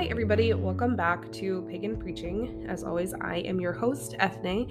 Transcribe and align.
Hi, 0.00 0.06
everybody. 0.06 0.54
Welcome 0.54 0.96
back 0.96 1.30
to 1.32 1.60
Pagan 1.68 1.94
Preaching. 1.98 2.64
As 2.66 2.84
always, 2.84 3.12
I 3.20 3.40
am 3.40 3.60
your 3.60 3.74
host, 3.74 4.14
Ethne, 4.18 4.66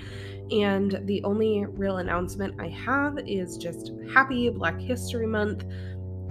and 0.49 1.02
the 1.05 1.24
only 1.24 1.65
real 1.67 1.97
announcement 1.97 2.60
I 2.60 2.70
have 2.70 3.20
is 3.28 3.55
just 3.55 3.92
happy 4.12 4.50
Black 4.50 4.79
History 4.79 5.28
Month. 5.28 5.65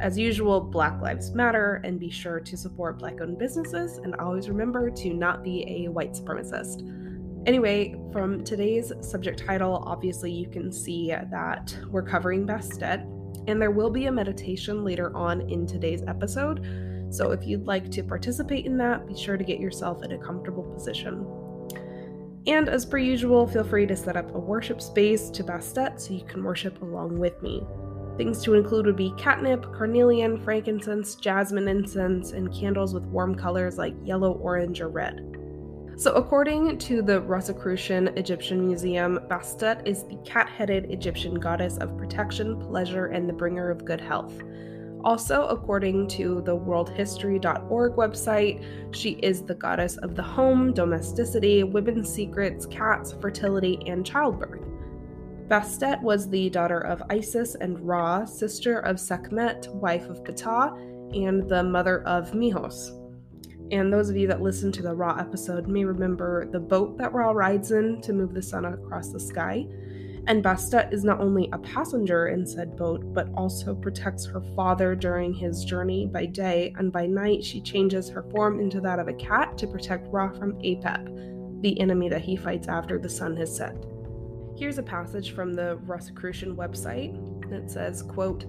As 0.01 0.19
usual, 0.19 0.61
Black 0.61 1.01
Lives 1.01 1.31
Matter, 1.31 1.81
and 1.85 2.01
be 2.01 2.11
sure 2.11 2.41
to 2.41 2.57
support 2.57 2.99
Black 2.99 3.21
owned 3.21 3.39
businesses, 3.39 3.99
and 3.99 4.17
always 4.17 4.49
remember 4.49 4.91
to 4.91 5.15
not 5.15 5.45
be 5.45 5.65
a 5.69 5.89
white 5.89 6.15
supremacist. 6.15 6.83
Anyway, 7.47 7.95
from 8.11 8.43
today's 8.43 8.93
subject 9.01 9.39
title, 9.47 9.81
obviously 9.87 10.33
you 10.33 10.49
can 10.49 10.73
see 10.73 11.15
that 11.31 11.79
we're 11.89 12.03
covering 12.03 12.45
Bastet, 12.45 13.03
and 13.47 13.63
there 13.63 13.71
will 13.71 13.91
be 13.91 14.07
a 14.07 14.13
meditation 14.13 14.85
later 14.85 15.17
on 15.17 15.43
in 15.43 15.69
today's 15.69 16.03
episode. 16.09 16.88
So 17.11 17.33
if 17.33 17.47
you'd 17.47 17.67
like 17.67 17.91
to 17.93 18.03
participate 18.03 18.67
in 18.67 18.77
that, 18.79 19.07
be 19.07 19.17
sure 19.17 19.37
to 19.37 19.45
get 19.45 19.61
yourself 19.61 20.03
in 20.03 20.13
a 20.13 20.19
comfortable 20.19 20.63
position. 20.63 21.27
And 22.47 22.69
as 22.69 22.87
per 22.87 22.99
usual, 22.99 23.47
feel 23.47 23.65
free 23.65 23.87
to 23.87 23.97
set 23.97 24.17
up 24.17 24.35
a 24.35 24.39
worship 24.39 24.81
space 24.81 25.29
to 25.31 25.45
Bastet 25.45 26.01
so 26.01 26.15
you 26.15 26.25
can 26.25 26.43
worship 26.43 26.81
along 26.81 27.19
with 27.19 27.41
me. 27.43 27.63
Things 28.17 28.43
to 28.43 28.55
include 28.55 28.87
would 28.87 28.97
be 28.97 29.13
catnip, 29.17 29.63
carnelian, 29.73 30.43
frankincense, 30.43 31.15
jasmine 31.15 31.69
incense, 31.69 32.33
and 32.33 32.53
candles 32.53 32.93
with 32.93 33.05
warm 33.05 33.35
colors 33.35 33.79
like 33.79 33.95
yellow, 34.03 34.33
orange, 34.33 34.81
or 34.81 34.89
red. 34.89 35.21
So, 35.97 36.13
according 36.13 36.79
to 36.79 37.03
the 37.03 37.21
Rosicrucian 37.21 38.09
Egyptian 38.17 38.67
Museum, 38.67 39.19
Bastet 39.29 39.87
is 39.87 40.05
the 40.05 40.17
cat 40.25 40.49
headed 40.49 40.91
Egyptian 40.91 41.35
goddess 41.35 41.77
of 41.79 41.97
protection, 41.97 42.59
pleasure, 42.59 43.07
and 43.07 43.29
the 43.29 43.33
bringer 43.33 43.71
of 43.71 43.85
good 43.85 44.01
health. 44.01 44.41
Also, 45.05 45.47
according 45.47 46.09
to 46.09 46.43
the 46.43 46.57
worldhistory.org 46.57 47.93
website, 47.95 48.65
she 48.95 49.11
is 49.23 49.43
the 49.43 49.55
goddess 49.55 49.97
of 49.99 50.17
the 50.17 50.23
home, 50.23 50.73
domesticity, 50.73 51.63
women's 51.63 52.13
secrets, 52.13 52.67
cats, 52.67 53.15
fertility, 53.21 53.81
and 53.87 54.05
childbirth. 54.05 54.63
Bastet 55.49 56.03
was 56.03 56.29
the 56.29 56.51
daughter 56.51 56.81
of 56.81 57.03
Isis 57.09 57.55
and 57.55 57.81
Ra, 57.81 58.25
sister 58.25 58.81
of 58.81 59.01
Sekhmet, 59.01 59.69
wife 59.73 60.07
of 60.09 60.23
Ptah, 60.25 60.77
and 61.15 61.49
the 61.49 61.63
mother 61.63 62.03
of 62.03 62.33
Mihos. 62.33 62.91
And 63.71 63.93
those 63.93 64.11
of 64.11 64.17
you 64.17 64.27
that 64.27 64.43
listened 64.43 64.75
to 64.75 64.83
the 64.83 64.95
Ra 64.95 65.17
episode 65.19 65.69
may 65.69 65.85
remember 65.85 66.47
the 66.47 66.61
boat 66.61 66.99
that 66.99 67.13
Ra 67.13 67.31
rides 67.31 67.71
in 67.71 68.01
to 68.03 68.13
move 68.13 68.35
the 68.35 68.43
sun 68.43 68.65
across 68.65 69.11
the 69.11 69.21
sky. 69.21 69.67
And 70.29 70.45
Bastet 70.45 70.93
is 70.93 71.05
not 71.05 71.21
only 71.21 71.49
a 71.55 71.59
passenger 71.59 72.29
in 72.29 72.47
said 72.47 72.77
boat, 72.77 73.15
but 73.15 73.31
also 73.35 73.75
protects 73.75 74.27
her 74.27 74.43
father 74.55 74.95
during 74.95 75.33
his 75.33 75.65
journey 75.65 76.07
by 76.07 76.27
day, 76.27 76.75
and 76.77 76.93
by 76.93 77.07
night 77.07 77.43
she 77.43 77.63
changes 77.63 78.11
her 78.11 78.23
form 78.31 78.61
into 78.61 78.79
that 78.83 78.99
of 78.99 79.09
a 79.09 79.15
cat 79.15 79.57
to 79.57 79.67
protect 79.67 80.07
Ra 80.13 80.31
from 80.31 80.53
Apep, 80.59 81.63
the 81.63 81.81
enemy 81.81 82.11
that 82.11 82.21
he 82.21 82.37
fights 82.37 82.69
after 82.69 82.99
the 82.99 83.09
sun 83.09 83.39
has 83.39 83.57
set. 83.57 83.75
Here's 84.55 84.77
a 84.77 84.83
passage 84.83 85.35
from 85.35 85.55
the 85.55 85.77
Rosicrucian 85.87 86.55
website 86.55 87.49
that 87.49 87.71
says, 87.71 88.03
quote, 88.03 88.45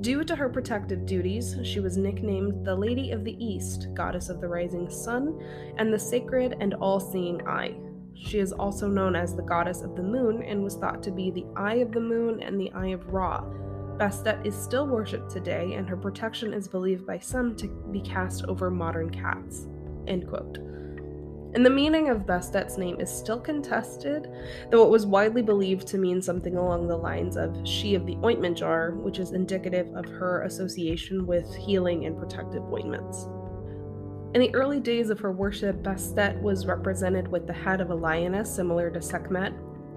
Due 0.00 0.24
to 0.24 0.34
her 0.34 0.48
protective 0.48 1.04
duties, 1.04 1.54
she 1.64 1.80
was 1.80 1.98
nicknamed 1.98 2.64
the 2.64 2.74
Lady 2.74 3.10
of 3.10 3.24
the 3.24 3.36
East, 3.44 3.88
goddess 3.92 4.30
of 4.30 4.40
the 4.40 4.48
rising 4.48 4.88
sun, 4.88 5.38
and 5.76 5.92
the 5.92 5.98
sacred 5.98 6.56
and 6.60 6.72
all 6.72 6.98
seeing 6.98 7.46
eye. 7.46 7.76
She 8.22 8.38
is 8.38 8.52
also 8.52 8.86
known 8.86 9.16
as 9.16 9.34
the 9.34 9.42
goddess 9.42 9.82
of 9.82 9.96
the 9.96 10.02
moon 10.02 10.42
and 10.42 10.62
was 10.62 10.76
thought 10.76 11.02
to 11.04 11.10
be 11.10 11.30
the 11.30 11.46
eye 11.56 11.76
of 11.76 11.92
the 11.92 12.00
moon 12.00 12.42
and 12.42 12.60
the 12.60 12.70
eye 12.72 12.88
of 12.88 13.08
Ra. 13.08 13.42
Bastet 13.96 14.46
is 14.46 14.54
still 14.54 14.86
worshipped 14.86 15.30
today, 15.30 15.74
and 15.74 15.88
her 15.88 15.96
protection 15.96 16.54
is 16.54 16.68
believed 16.68 17.06
by 17.06 17.18
some 17.18 17.54
to 17.56 17.68
be 17.90 18.00
cast 18.00 18.44
over 18.44 18.70
modern 18.70 19.10
cats. 19.10 19.66
End 20.06 20.28
quote. 20.28 20.58
And 21.52 21.66
the 21.66 21.70
meaning 21.70 22.08
of 22.08 22.26
Bastet's 22.26 22.78
name 22.78 23.00
is 23.00 23.10
still 23.10 23.40
contested, 23.40 24.28
though 24.70 24.84
it 24.84 24.90
was 24.90 25.04
widely 25.04 25.42
believed 25.42 25.86
to 25.88 25.98
mean 25.98 26.22
something 26.22 26.56
along 26.56 26.86
the 26.86 26.96
lines 26.96 27.36
of 27.36 27.56
she 27.66 27.94
of 27.94 28.06
the 28.06 28.16
ointment 28.24 28.56
jar, 28.56 28.92
which 28.92 29.18
is 29.18 29.32
indicative 29.32 29.92
of 29.94 30.06
her 30.06 30.42
association 30.44 31.26
with 31.26 31.52
healing 31.56 32.06
and 32.06 32.16
protective 32.16 32.62
ointments. 32.72 33.26
In 34.34 34.40
the 34.40 34.54
early 34.54 34.80
days 34.80 35.10
of 35.10 35.20
her 35.20 35.32
worship, 35.32 35.82
Bastet 35.82 36.40
was 36.40 36.66
represented 36.66 37.28
with 37.28 37.46
the 37.46 37.52
head 37.52 37.80
of 37.80 37.90
a 37.90 37.94
lioness 37.94 38.54
similar 38.54 38.90
to 38.90 39.02
Sekhmet, 39.02 39.52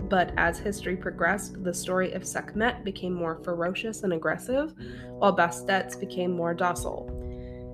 but 0.09 0.33
as 0.38 0.59
history 0.59 0.95
progressed, 0.95 1.63
the 1.63 1.73
story 1.73 2.13
of 2.13 2.25
Sekhmet 2.25 2.83
became 2.83 3.13
more 3.13 3.41
ferocious 3.44 4.03
and 4.03 4.13
aggressive, 4.13 4.73
while 5.19 5.35
Bastet's 5.35 5.95
became 5.95 6.31
more 6.31 6.53
docile 6.53 7.23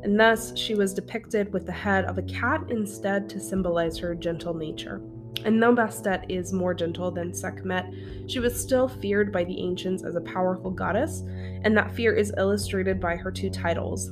and 0.03 0.20
thus 0.20 0.56
she 0.58 0.75
was 0.75 0.94
depicted 0.94 1.52
with 1.52 1.66
the 1.66 1.72
head 1.72 2.06
of 2.06 2.18
a 2.18 2.24
cat 2.24 2.64
instead 2.70 3.30
to 3.30 3.40
symbolize 3.40 3.97
her 3.97 4.16
gentle 4.16 4.53
nature. 4.53 5.02
And 5.46 5.62
though 5.62 5.74
Bastet 5.74 6.26
is 6.30 6.53
more 6.53 6.74
gentle 6.74 7.12
than 7.12 7.34
Sekhmet, 7.34 7.86
she 8.28 8.40
was 8.40 8.59
still 8.59 8.88
feared 8.88 9.31
by 9.31 9.44
the 9.44 9.59
ancients 9.59 10.03
as 10.03 10.16
a 10.16 10.22
powerful 10.22 10.72
goddess, 10.72 11.24
and 11.64 11.76
that 11.78 11.91
fear 11.91 12.14
is 12.14 12.34
illustrated 12.38 13.00
by 13.00 13.16
her 13.16 13.31
two 13.31 13.50
titles, 13.50 14.12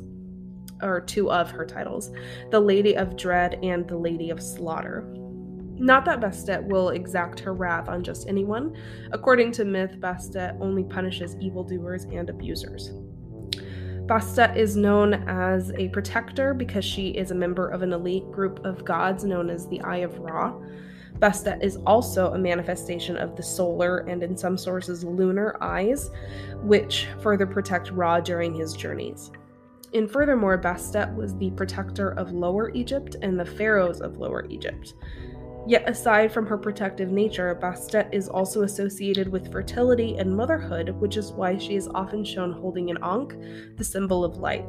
or 0.81 1.01
two 1.01 1.31
of 1.31 1.51
her 1.51 1.65
titles, 1.65 2.11
the 2.51 2.59
Lady 2.59 2.95
of 2.95 3.17
Dread 3.17 3.59
and 3.63 3.87
the 3.87 3.97
Lady 3.97 4.29
of 4.29 4.41
Slaughter. 4.41 5.05
Not 5.79 6.05
that 6.05 6.19
Bastet 6.19 6.63
will 6.63 6.89
exact 6.89 7.39
her 7.41 7.53
wrath 7.53 7.87
on 7.87 8.03
just 8.03 8.27
anyone. 8.27 8.75
According 9.11 9.51
to 9.53 9.65
myth, 9.65 9.97
Bastet 9.99 10.59
only 10.59 10.83
punishes 10.83 11.35
evildoers 11.39 12.05
and 12.05 12.29
abusers. 12.29 12.91
Bastet 14.07 14.55
is 14.55 14.75
known 14.75 15.13
as 15.27 15.71
a 15.73 15.89
protector 15.89 16.53
because 16.53 16.85
she 16.85 17.09
is 17.09 17.31
a 17.31 17.35
member 17.35 17.67
of 17.67 17.81
an 17.81 17.93
elite 17.93 18.31
group 18.31 18.65
of 18.65 18.85
gods 18.85 19.23
known 19.23 19.49
as 19.49 19.67
the 19.67 19.81
Eye 19.81 19.97
of 19.97 20.17
Ra. 20.19 20.57
Bastet 21.19 21.61
is 21.61 21.77
also 21.85 22.31
a 22.33 22.37
manifestation 22.37 23.17
of 23.17 23.35
the 23.35 23.43
solar 23.43 23.99
and, 24.07 24.23
in 24.23 24.37
some 24.37 24.57
sources, 24.57 25.03
lunar 25.03 25.57
eyes, 25.61 26.09
which 26.61 27.07
further 27.21 27.45
protect 27.45 27.91
Ra 27.91 28.19
during 28.19 28.53
his 28.53 28.73
journeys. 28.73 29.29
And 29.93 30.09
furthermore, 30.09 30.57
Bastet 30.57 31.15
was 31.15 31.35
the 31.35 31.51
protector 31.51 32.09
of 32.11 32.31
Lower 32.31 32.71
Egypt 32.71 33.15
and 33.21 33.39
the 33.39 33.45
pharaohs 33.45 34.01
of 34.01 34.17
Lower 34.17 34.45
Egypt. 34.49 34.93
Yet, 35.67 35.89
aside 35.89 36.31
from 36.31 36.45
her 36.45 36.57
protective 36.57 37.11
nature, 37.11 37.53
Bastet 37.61 38.13
is 38.13 38.29
also 38.29 38.63
associated 38.63 39.27
with 39.27 39.51
fertility 39.51 40.17
and 40.17 40.35
motherhood, 40.35 40.89
which 41.01 41.17
is 41.17 41.33
why 41.33 41.57
she 41.57 41.75
is 41.75 41.89
often 41.89 42.23
shown 42.23 42.53
holding 42.53 42.89
an 42.89 42.97
ankh, 43.01 43.35
the 43.75 43.83
symbol 43.83 44.23
of 44.23 44.37
life. 44.37 44.65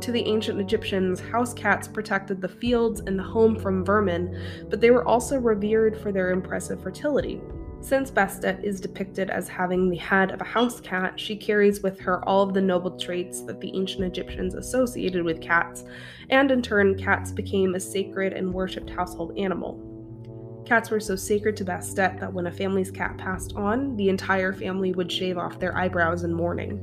To 0.00 0.10
the 0.10 0.26
ancient 0.26 0.60
Egyptians, 0.60 1.20
house 1.20 1.54
cats 1.54 1.86
protected 1.86 2.40
the 2.40 2.48
fields 2.48 3.00
and 3.06 3.16
the 3.16 3.22
home 3.22 3.56
from 3.56 3.84
vermin, 3.84 4.66
but 4.68 4.80
they 4.80 4.90
were 4.90 5.06
also 5.06 5.38
revered 5.38 5.96
for 5.96 6.10
their 6.10 6.30
impressive 6.30 6.82
fertility. 6.82 7.40
Since 7.82 8.12
Bastet 8.12 8.62
is 8.62 8.80
depicted 8.80 9.28
as 9.28 9.48
having 9.48 9.90
the 9.90 9.96
head 9.96 10.30
of 10.30 10.40
a 10.40 10.44
house 10.44 10.80
cat, 10.80 11.18
she 11.18 11.34
carries 11.34 11.82
with 11.82 11.98
her 11.98 12.24
all 12.28 12.44
of 12.44 12.54
the 12.54 12.60
noble 12.60 12.96
traits 12.96 13.40
that 13.42 13.60
the 13.60 13.72
ancient 13.74 14.04
Egyptians 14.04 14.54
associated 14.54 15.24
with 15.24 15.40
cats, 15.40 15.82
and 16.30 16.52
in 16.52 16.62
turn, 16.62 16.96
cats 16.96 17.32
became 17.32 17.74
a 17.74 17.80
sacred 17.80 18.34
and 18.34 18.54
worshipped 18.54 18.88
household 18.88 19.36
animal. 19.36 20.62
Cats 20.64 20.92
were 20.92 21.00
so 21.00 21.16
sacred 21.16 21.56
to 21.56 21.64
Bastet 21.64 22.20
that 22.20 22.32
when 22.32 22.46
a 22.46 22.52
family's 22.52 22.92
cat 22.92 23.18
passed 23.18 23.52
on, 23.56 23.96
the 23.96 24.08
entire 24.08 24.52
family 24.52 24.92
would 24.92 25.10
shave 25.10 25.36
off 25.36 25.58
their 25.58 25.76
eyebrows 25.76 26.22
in 26.22 26.32
mourning. 26.32 26.78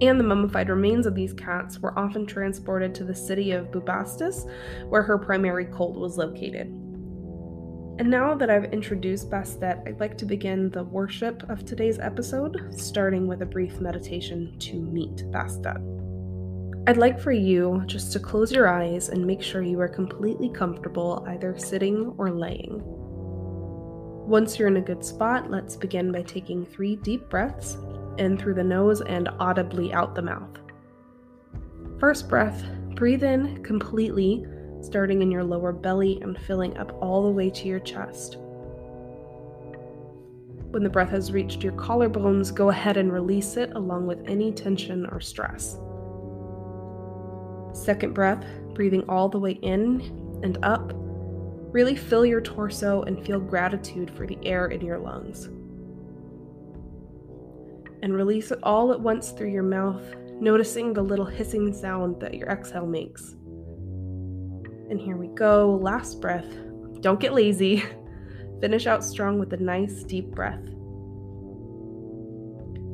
And 0.00 0.18
the 0.18 0.24
mummified 0.24 0.70
remains 0.70 1.06
of 1.06 1.14
these 1.14 1.34
cats 1.34 1.78
were 1.78 1.96
often 1.96 2.26
transported 2.26 2.96
to 2.96 3.04
the 3.04 3.14
city 3.14 3.52
of 3.52 3.70
Bubastis, 3.70 4.50
where 4.88 5.02
her 5.02 5.18
primary 5.18 5.66
cult 5.66 5.96
was 5.96 6.18
located. 6.18 6.79
And 8.00 8.08
now 8.08 8.34
that 8.34 8.48
I've 8.48 8.72
introduced 8.72 9.28
Bastet, 9.28 9.86
I'd 9.86 10.00
like 10.00 10.16
to 10.16 10.24
begin 10.24 10.70
the 10.70 10.84
worship 10.84 11.42
of 11.50 11.66
today's 11.66 11.98
episode, 11.98 12.72
starting 12.74 13.26
with 13.26 13.42
a 13.42 13.46
brief 13.46 13.78
meditation 13.78 14.58
to 14.60 14.80
meet 14.80 15.16
Bastet. 15.30 15.76
I'd 16.88 16.96
like 16.96 17.20
for 17.20 17.30
you 17.30 17.82
just 17.84 18.10
to 18.14 18.18
close 18.18 18.52
your 18.52 18.68
eyes 18.68 19.10
and 19.10 19.26
make 19.26 19.42
sure 19.42 19.60
you 19.60 19.78
are 19.82 19.86
completely 19.86 20.48
comfortable 20.48 21.26
either 21.28 21.58
sitting 21.58 22.14
or 22.16 22.30
laying. 22.30 22.80
Once 22.82 24.58
you're 24.58 24.68
in 24.68 24.78
a 24.78 24.80
good 24.80 25.04
spot, 25.04 25.50
let's 25.50 25.76
begin 25.76 26.10
by 26.10 26.22
taking 26.22 26.64
three 26.64 26.96
deep 26.96 27.28
breaths 27.28 27.76
in 28.16 28.38
through 28.38 28.54
the 28.54 28.64
nose 28.64 29.02
and 29.02 29.28
audibly 29.38 29.92
out 29.92 30.14
the 30.14 30.22
mouth. 30.22 30.56
First 31.98 32.30
breath, 32.30 32.64
breathe 32.94 33.24
in 33.24 33.62
completely, 33.62 34.46
starting 34.82 35.22
in 35.22 35.30
your 35.30 35.44
lower 35.44 35.72
belly 35.72 36.18
and 36.22 36.38
filling 36.38 36.76
up 36.76 36.96
all 37.02 37.22
the 37.24 37.30
way 37.30 37.50
to 37.50 37.68
your 37.68 37.80
chest. 37.80 38.36
When 40.70 40.84
the 40.84 40.90
breath 40.90 41.10
has 41.10 41.32
reached 41.32 41.64
your 41.64 41.72
collarbones, 41.72 42.54
go 42.54 42.70
ahead 42.70 42.96
and 42.96 43.12
release 43.12 43.56
it 43.56 43.72
along 43.72 44.06
with 44.06 44.22
any 44.28 44.52
tension 44.52 45.04
or 45.06 45.20
stress. 45.20 45.78
Second 47.72 48.14
breath, 48.14 48.44
breathing 48.74 49.04
all 49.08 49.28
the 49.28 49.38
way 49.38 49.52
in 49.62 50.00
and 50.42 50.58
up. 50.62 50.92
Really 51.72 51.96
fill 51.96 52.24
your 52.24 52.40
torso 52.40 53.02
and 53.02 53.24
feel 53.24 53.40
gratitude 53.40 54.10
for 54.10 54.26
the 54.26 54.38
air 54.44 54.68
in 54.68 54.80
your 54.80 54.98
lungs. 54.98 55.46
And 58.02 58.14
release 58.14 58.50
it 58.50 58.60
all 58.62 58.92
at 58.92 59.00
once 59.00 59.30
through 59.30 59.50
your 59.50 59.62
mouth, 59.62 60.02
noticing 60.40 60.92
the 60.92 61.02
little 61.02 61.26
hissing 61.26 61.72
sound 61.72 62.20
that 62.20 62.34
your 62.34 62.48
exhale 62.48 62.86
makes. 62.86 63.34
And 64.90 65.00
here 65.00 65.16
we 65.16 65.28
go. 65.28 65.78
Last 65.80 66.20
breath. 66.20 66.52
Don't 67.00 67.20
get 67.20 67.32
lazy. 67.32 67.84
Finish 68.60 68.86
out 68.86 69.04
strong 69.04 69.38
with 69.38 69.52
a 69.52 69.56
nice 69.56 70.02
deep 70.02 70.26
breath. 70.32 70.64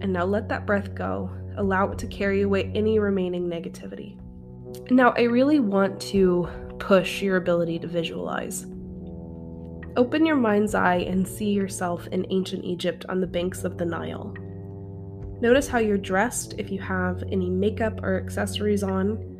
And 0.03 0.13
now 0.13 0.25
let 0.25 0.49
that 0.51 0.67
breath 0.67 0.95
go. 0.95 1.31
Allow 1.57 1.91
it 1.91 1.99
to 1.99 2.07
carry 2.07 2.43
away 2.43 2.71
any 2.75 2.99
remaining 2.99 3.49
negativity. 3.49 4.21
Now, 4.91 5.15
I 5.17 5.23
really 5.23 5.59
want 5.59 6.01
to 6.03 6.49
push 6.79 7.23
your 7.23 7.37
ability 7.37 7.79
to 7.79 7.87
visualize. 7.87 8.67
Open 9.97 10.27
your 10.27 10.37
mind's 10.37 10.75
eye 10.75 10.97
and 10.97 11.27
see 11.27 11.51
yourself 11.51 12.07
in 12.09 12.27
ancient 12.31 12.65
Egypt 12.65 13.07
on 13.09 13.21
the 13.21 13.27
banks 13.27 13.65
of 13.65 13.79
the 13.79 13.87
Nile. 13.87 14.35
Notice 15.41 15.67
how 15.67 15.79
you're 15.79 15.97
dressed 15.97 16.55
if 16.59 16.71
you 16.71 16.79
have 16.81 17.23
any 17.33 17.49
makeup 17.49 18.03
or 18.03 18.21
accessories 18.21 18.83
on. 18.83 19.36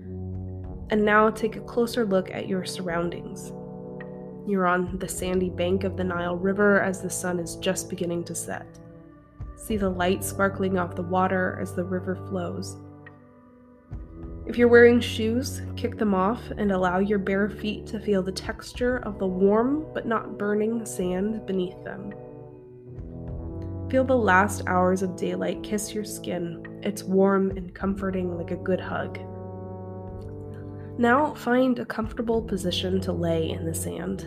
And 0.91 1.05
now 1.05 1.31
take 1.31 1.57
a 1.57 1.61
closer 1.61 2.05
look 2.05 2.31
at 2.31 2.49
your 2.49 2.65
surroundings. 2.65 3.53
You're 4.47 4.67
on 4.67 4.99
the 4.99 5.09
sandy 5.09 5.51
bank 5.51 5.83
of 5.83 5.97
the 5.97 6.05
Nile 6.05 6.37
River 6.37 6.81
as 6.81 7.03
the 7.03 7.11
sun 7.11 7.41
is 7.41 7.57
just 7.57 7.91
beginning 7.91 8.23
to 8.25 8.35
set. 8.35 8.79
See 9.57 9.77
the 9.77 9.91
light 9.91 10.23
sparkling 10.23 10.79
off 10.79 10.95
the 10.95 11.03
water 11.03 11.59
as 11.61 11.75
the 11.75 11.83
river 11.83 12.15
flows. 12.29 12.77
If 14.47 14.57
you're 14.57 14.69
wearing 14.69 15.01
shoes, 15.01 15.63
kick 15.75 15.99
them 15.99 16.15
off 16.15 16.41
and 16.57 16.71
allow 16.71 17.01
your 17.01 17.19
bare 17.19 17.51
feet 17.51 17.85
to 17.89 17.99
feel 17.99 18.23
the 18.23 18.31
texture 18.31 18.99
of 18.99 19.19
the 19.19 19.27
warm 19.27 19.87
but 19.93 20.07
not 20.07 20.39
burning 20.39 20.87
sand 20.87 21.45
beneath 21.47 21.83
them. 21.83 22.15
Feel 23.91 24.05
the 24.05 24.17
last 24.17 24.63
hours 24.69 25.03
of 25.03 25.17
daylight 25.17 25.65
kiss 25.65 25.93
your 25.93 26.05
skin. 26.05 26.81
It's 26.85 27.03
warm 27.03 27.51
and 27.57 27.75
comforting 27.75 28.37
like 28.37 28.53
a 28.53 28.57
good 28.57 28.81
hug. 28.81 29.19
Now 30.99 31.35
find 31.35 31.79
a 31.79 31.85
comfortable 31.85 32.41
position 32.41 33.01
to 33.03 33.13
lay 33.13 33.51
in 33.51 33.67
the 33.67 33.75
sand. 33.75 34.27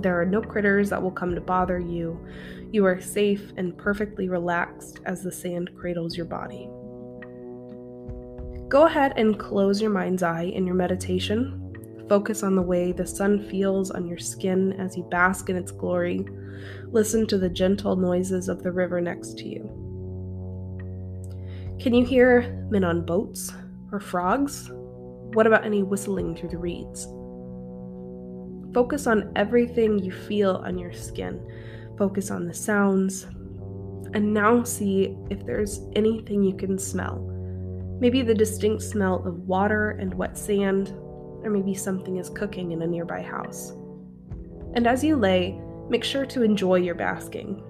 There 0.00 0.18
are 0.18 0.24
no 0.24 0.40
critters 0.40 0.88
that 0.90 1.02
will 1.02 1.10
come 1.10 1.34
to 1.34 1.40
bother 1.40 1.78
you. 1.78 2.24
You 2.70 2.86
are 2.86 3.00
safe 3.00 3.52
and 3.56 3.76
perfectly 3.76 4.28
relaxed 4.28 5.00
as 5.04 5.22
the 5.22 5.32
sand 5.32 5.70
cradles 5.76 6.16
your 6.16 6.26
body. 6.26 6.70
Go 8.68 8.86
ahead 8.86 9.14
and 9.16 9.38
close 9.38 9.80
your 9.80 9.90
mind's 9.90 10.22
eye 10.22 10.44
in 10.44 10.66
your 10.66 10.76
meditation. 10.76 11.64
Focus 12.08 12.42
on 12.42 12.54
the 12.54 12.62
way 12.62 12.92
the 12.92 13.06
sun 13.06 13.48
feels 13.50 13.90
on 13.90 14.06
your 14.06 14.18
skin 14.18 14.72
as 14.74 14.96
you 14.96 15.02
bask 15.04 15.50
in 15.50 15.56
its 15.56 15.72
glory. 15.72 16.24
Listen 16.86 17.26
to 17.26 17.36
the 17.36 17.50
gentle 17.50 17.96
noises 17.96 18.48
of 18.48 18.62
the 18.62 18.72
river 18.72 19.00
next 19.00 19.36
to 19.38 19.48
you. 19.48 19.64
Can 21.78 21.92
you 21.92 22.06
hear 22.06 22.66
men 22.70 22.84
on 22.84 23.04
boats 23.04 23.52
or 23.92 24.00
frogs? 24.00 24.70
What 25.34 25.46
about 25.46 25.64
any 25.64 25.82
whistling 25.82 26.36
through 26.36 26.50
the 26.50 26.58
reeds? 26.58 27.06
Focus 28.74 29.06
on 29.06 29.32
everything 29.36 29.98
you 29.98 30.12
feel 30.12 30.62
on 30.64 30.78
your 30.78 30.92
skin. 30.92 31.40
Focus 31.96 32.30
on 32.30 32.46
the 32.46 32.54
sounds. 32.54 33.24
And 34.14 34.32
now 34.32 34.62
see 34.64 35.16
if 35.30 35.44
there's 35.44 35.80
anything 35.94 36.42
you 36.42 36.56
can 36.56 36.78
smell 36.78 37.28
Maybe 38.00 38.22
the 38.22 38.34
distinct 38.34 38.84
smell 38.84 39.26
of 39.26 39.48
water 39.48 39.90
and 39.90 40.14
wet 40.14 40.38
sand, 40.38 40.90
or 41.42 41.50
maybe 41.50 41.74
something 41.74 42.18
is 42.18 42.30
cooking 42.30 42.70
in 42.70 42.82
a 42.82 42.86
nearby 42.86 43.22
house. 43.22 43.72
And 44.74 44.86
as 44.86 45.02
you 45.02 45.16
lay, 45.16 45.60
make 45.88 46.04
sure 46.04 46.24
to 46.26 46.42
enjoy 46.42 46.76
your 46.76 46.94
basking. 46.94 47.60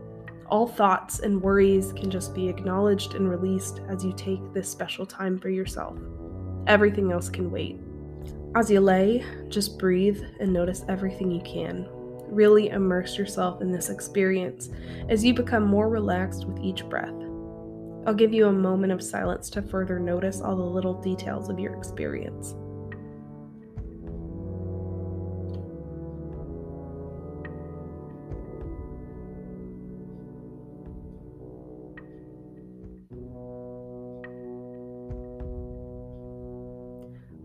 All 0.50 0.66
thoughts 0.66 1.20
and 1.20 1.40
worries 1.40 1.94
can 1.94 2.10
just 2.10 2.34
be 2.34 2.46
acknowledged 2.46 3.14
and 3.14 3.28
released 3.28 3.80
as 3.88 4.04
you 4.04 4.12
take 4.12 4.40
this 4.52 4.68
special 4.68 5.06
time 5.06 5.38
for 5.38 5.48
yourself. 5.48 5.98
Everything 6.68 7.12
else 7.12 7.30
can 7.30 7.50
wait. 7.50 7.80
As 8.54 8.70
you 8.70 8.80
lay, 8.80 9.24
just 9.48 9.78
breathe 9.78 10.22
and 10.38 10.52
notice 10.52 10.84
everything 10.86 11.30
you 11.30 11.40
can. 11.40 11.88
Really 12.28 12.68
immerse 12.68 13.16
yourself 13.16 13.62
in 13.62 13.72
this 13.72 13.88
experience 13.88 14.68
as 15.08 15.24
you 15.24 15.32
become 15.32 15.64
more 15.64 15.88
relaxed 15.88 16.44
with 16.44 16.62
each 16.62 16.84
breath. 16.90 17.14
I'll 18.06 18.14
give 18.14 18.34
you 18.34 18.48
a 18.48 18.52
moment 18.52 18.92
of 18.92 19.02
silence 19.02 19.48
to 19.50 19.62
further 19.62 19.98
notice 19.98 20.42
all 20.42 20.56
the 20.56 20.62
little 20.62 21.00
details 21.00 21.48
of 21.48 21.58
your 21.58 21.74
experience. 21.74 22.54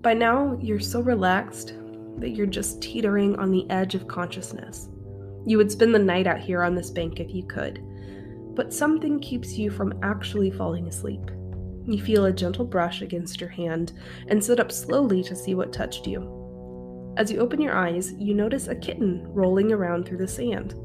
By 0.04 0.14
now, 0.14 0.60
you're 0.62 0.80
so 0.80 1.02
relaxed 1.02 1.74
that 2.20 2.32
you're 2.36 2.46
just 2.46 2.82
teetering 2.82 3.36
on 3.38 3.50
the 3.50 3.68
edge 3.72 3.96
of 3.96 4.08
consciousness. 4.08 4.90
You 5.48 5.58
would 5.58 5.72
spend 5.72 5.96
the 5.96 6.00
night 6.00 6.28
out 6.28 6.40
here 6.40 6.62
on 6.62 6.76
this 6.76 6.92
bank 6.92 7.20
if 7.20 7.34
you 7.34 7.44
could 7.48 7.84
but 8.56 8.74
something 8.74 9.20
keeps 9.20 9.58
you 9.58 9.72
from 9.72 10.00
actually 10.04 10.52
falling 10.52 10.88
asleep. 10.88 11.32
You 11.86 12.02
feel 12.02 12.26
a 12.26 12.34
gentle 12.34 12.66
brush 12.66 13.02
against 13.02 13.42
your 13.42 13.50
hand 13.50 13.94
and 14.28 14.44
sit 14.44 14.60
up 14.60 14.72
slowly 14.72 15.24
to 15.24 15.36
see 15.36 15.56
what 15.56 15.74
touched 15.74 16.08
you. 16.08 17.14
As 17.18 17.32
you 17.32 17.40
open 17.40 17.62
your 17.62 17.76
eyes, 17.76 18.14
you 18.14 18.34
notice 18.34 18.68
a 18.68 18.76
kitten 18.76 19.26
rolling 19.28 19.72
around 19.72 20.06
through 20.06 20.20
the 20.20 20.28
sand. 20.28 20.76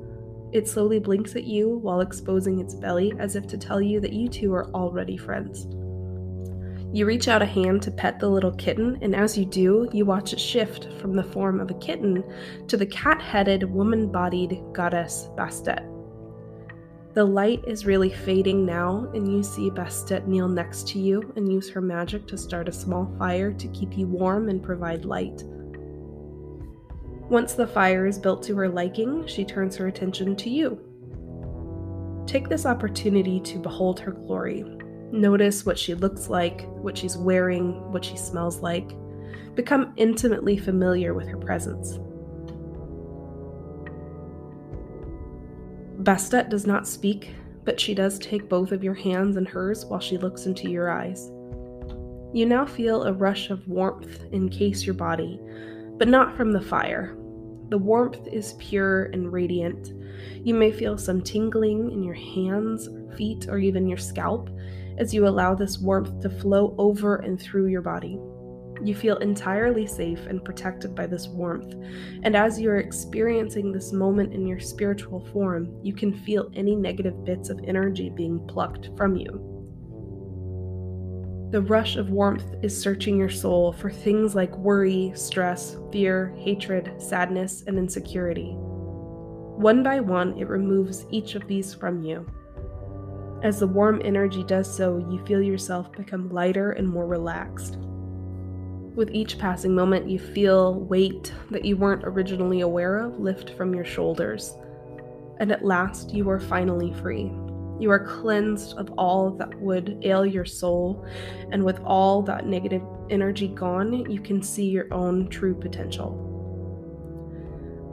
It 0.53 0.67
slowly 0.67 0.99
blinks 0.99 1.37
at 1.37 1.45
you 1.45 1.69
while 1.69 2.01
exposing 2.01 2.59
its 2.59 2.75
belly 2.75 3.13
as 3.19 3.37
if 3.37 3.47
to 3.49 3.59
tell 3.59 3.81
you 3.81 4.01
that 4.01 4.13
you 4.13 4.29
two 4.29 4.55
are 4.55 4.71
already 4.71 5.17
friends. 5.17 5.67
You 6.91 7.05
reach 7.05 7.29
out 7.29 7.43
a 7.43 7.47
hand 7.47 7.83
to 7.83 7.91
pet 7.91 8.19
the 8.19 8.31
little 8.31 8.53
kitten, 8.53 8.99
and 9.03 9.15
as 9.15 9.37
you 9.37 9.45
do, 9.45 9.91
you 9.93 10.07
watch 10.07 10.33
it 10.33 10.41
shift 10.41 10.89
from 10.99 11.13
the 11.13 11.23
form 11.23 11.61
of 11.61 11.71
a 11.71 11.75
kitten 11.75 12.25
to 12.67 12.79
the 12.79 12.87
cat 12.87 13.21
headed, 13.21 13.63
woman 13.71 14.11
bodied 14.11 14.59
goddess 14.73 15.29
Bastet. 15.37 15.87
The 17.13 17.25
light 17.25 17.63
is 17.67 17.85
really 17.85 18.11
fading 18.11 18.65
now, 18.65 19.11
and 19.13 19.31
you 19.31 19.43
see 19.43 19.71
Bastet 19.71 20.27
kneel 20.27 20.49
next 20.49 20.89
to 20.89 20.99
you 20.99 21.31
and 21.37 21.53
use 21.53 21.69
her 21.69 21.83
magic 21.83 22.27
to 22.29 22.39
start 22.39 22.69
a 22.69 22.73
small 22.73 23.13
fire 23.19 23.53
to 23.53 23.69
keep 23.69 23.99
you 23.99 24.07
warm 24.07 24.49
and 24.49 24.63
provide 24.63 25.05
light. 25.05 25.43
Once 27.29 27.53
the 27.53 27.67
fire 27.67 28.07
is 28.07 28.19
built 28.19 28.43
to 28.45 28.57
her 28.57 28.69
liking, 28.69 29.27
she 29.27 29.45
turns 29.45 29.77
her 29.77 29.89
attention 29.89 30.35
to 30.37 30.49
you. 30.49 30.81
Take 32.27 32.49
this 32.49 32.65
opportunity 32.65 33.41
to 33.41 33.59
behold 33.59 34.01
her 34.01 34.13
glory. 34.13 34.78
Notice 35.13 35.65
what 35.65 35.79
she 35.79 35.95
looks 35.95 36.29
like, 36.29 36.67
what 36.83 36.99
she's 36.99 37.17
wearing, 37.17 37.91
what 37.93 38.05
she 38.05 38.17
smells 38.17 38.61
like. 38.61 38.91
Become 39.55 39.95
intimately 39.97 40.59
familiar 40.59 41.15
with 41.15 41.27
her 41.29 41.39
presence. 41.39 41.99
Bastet 46.03 46.49
does 46.51 46.67
not 46.67 46.87
speak, 46.87 47.31
but 47.65 47.81
she 47.81 47.95
does 47.95 48.19
take 48.19 48.49
both 48.49 48.71
of 48.71 48.85
your 48.85 48.95
hands 48.95 49.37
in 49.37 49.45
hers 49.47 49.85
while 49.87 50.01
she 50.01 50.19
looks 50.19 50.47
into 50.47 50.71
your 50.71 50.91
eyes. 50.91 51.31
You 52.33 52.45
now 52.47 52.67
feel 52.67 53.05
a 53.05 53.13
rush 53.13 53.51
of 53.51 53.67
warmth 53.67 54.25
encase 54.33 54.85
your 54.85 54.95
body, 54.95 55.41
but 55.97 56.09
not 56.09 56.37
from 56.37 56.53
the 56.53 56.61
fire. 56.61 57.17
The 57.71 57.79
warmth 57.79 58.27
is 58.29 58.55
pure 58.55 59.07
and 59.07 59.33
radiant. 59.33 59.93
You 60.45 60.55
may 60.55 60.71
feel 60.71 60.99
some 60.99 61.23
tingling 61.23 61.91
in 61.91 62.03
your 62.03 62.15
hands, 62.15 62.89
feet, 63.17 63.49
or 63.49 63.59
even 63.59 63.89
your 63.89 63.99
scalp 63.99 64.51
as 64.99 65.15
you 65.15 65.27
allow 65.27 65.55
this 65.55 65.79
warmth 65.79 66.21
to 66.21 66.29
flow 66.29 66.75
over 66.77 67.17
and 67.17 67.41
through 67.41 67.69
your 67.69 67.83
body. 67.83 68.19
You 68.85 68.95
feel 68.95 69.17
entirely 69.17 69.87
safe 69.87 70.21
and 70.27 70.45
protected 70.45 70.95
by 70.95 71.07
this 71.07 71.27
warmth, 71.27 71.75
and 72.23 72.37
as 72.37 72.61
you 72.61 72.71
are 72.71 72.79
experiencing 72.79 73.73
this 73.73 73.93
moment 73.93 74.33
in 74.33 74.47
your 74.47 74.61
spiritual 74.61 75.27
form, 75.33 75.81
you 75.83 75.95
can 75.95 76.13
feel 76.13 76.51
any 76.55 76.77
negative 76.77 77.25
bits 77.25 77.49
of 77.49 77.61
energy 77.67 78.11
being 78.11 78.39
plucked 78.47 78.91
from 78.97 79.17
you. 79.17 79.49
The 81.51 81.63
rush 81.63 81.97
of 81.97 82.11
warmth 82.11 82.57
is 82.63 82.79
searching 82.79 83.17
your 83.17 83.31
soul 83.31 83.73
for 83.73 83.91
things 83.91 84.35
like 84.35 84.55
worry, 84.59 85.13
stress, 85.15 85.77
fear, 85.91 86.35
hatred, 86.37 86.93
sadness, 86.99 87.65
and 87.67 87.79
insecurity. 87.79 88.53
One 88.55 89.83
by 89.83 89.99
one, 89.99 90.39
it 90.39 90.47
removes 90.47 91.07
each 91.11 91.35
of 91.35 91.49
these 91.49 91.75
from 91.75 92.03
you. 92.03 92.27
As 93.43 93.61
the 93.61 93.69
warm 93.69 94.03
energy 94.05 94.43
does 94.43 94.73
so, 94.73 94.99
you 95.11 95.25
feel 95.25 95.41
yourself 95.41 95.93
become 95.93 96.29
lighter 96.31 96.73
and 96.73 96.89
more 96.89 97.07
relaxed. 97.07 97.77
With 98.97 99.13
each 99.13 99.39
passing 99.39 99.77
moment, 99.77 100.11
you 100.11 100.19
feel 100.19 100.75
weight 100.75 101.33
that 101.53 101.65
you 101.65 101.77
weren't 101.77 102.03
originally 102.05 102.63
aware 102.63 102.99
of 102.99 103.21
lift 103.21 103.51
from 103.51 103.73
your 103.73 103.85
shoulders. 103.85 104.57
And 105.39 105.53
at 105.53 105.65
last, 105.65 106.13
you 106.13 106.29
are 106.31 106.41
finally 106.41 106.93
free. 106.95 107.31
You 107.79 107.93
are 107.93 108.05
cleansed 108.05 108.77
of 108.77 108.91
all 108.99 109.31
that 109.37 109.55
would 109.61 110.01
ail 110.03 110.27
your 110.27 110.45
soul, 110.45 111.07
and 111.53 111.63
with 111.63 111.79
all 111.85 112.23
that 112.23 112.45
negative 112.45 112.83
energy 113.09 113.47
gone, 113.47 114.11
you 114.11 114.21
can 114.21 114.43
see 114.43 114.67
your 114.67 114.93
own 114.93 115.29
true 115.29 115.55
potential. 115.55 116.28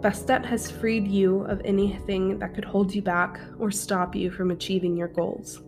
Bastet 0.05 0.45
has 0.45 0.69
freed 0.69 1.07
you 1.07 1.39
of 1.45 1.63
anything 1.65 2.37
that 2.37 2.53
could 2.53 2.63
hold 2.63 2.93
you 2.93 3.01
back 3.01 3.39
or 3.57 3.71
stop 3.71 4.15
you 4.15 4.29
from 4.29 4.51
achieving 4.51 4.95
your 4.95 5.07
goals. 5.07 5.63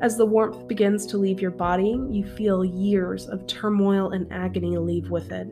As 0.00 0.16
the 0.16 0.26
warmth 0.26 0.66
begins 0.66 1.06
to 1.06 1.18
leave 1.18 1.40
your 1.40 1.52
body, 1.52 2.00
you 2.10 2.26
feel 2.26 2.64
years 2.64 3.28
of 3.28 3.46
turmoil 3.46 4.10
and 4.10 4.26
agony 4.32 4.76
leave 4.76 5.10
with 5.10 5.30
it. 5.30 5.46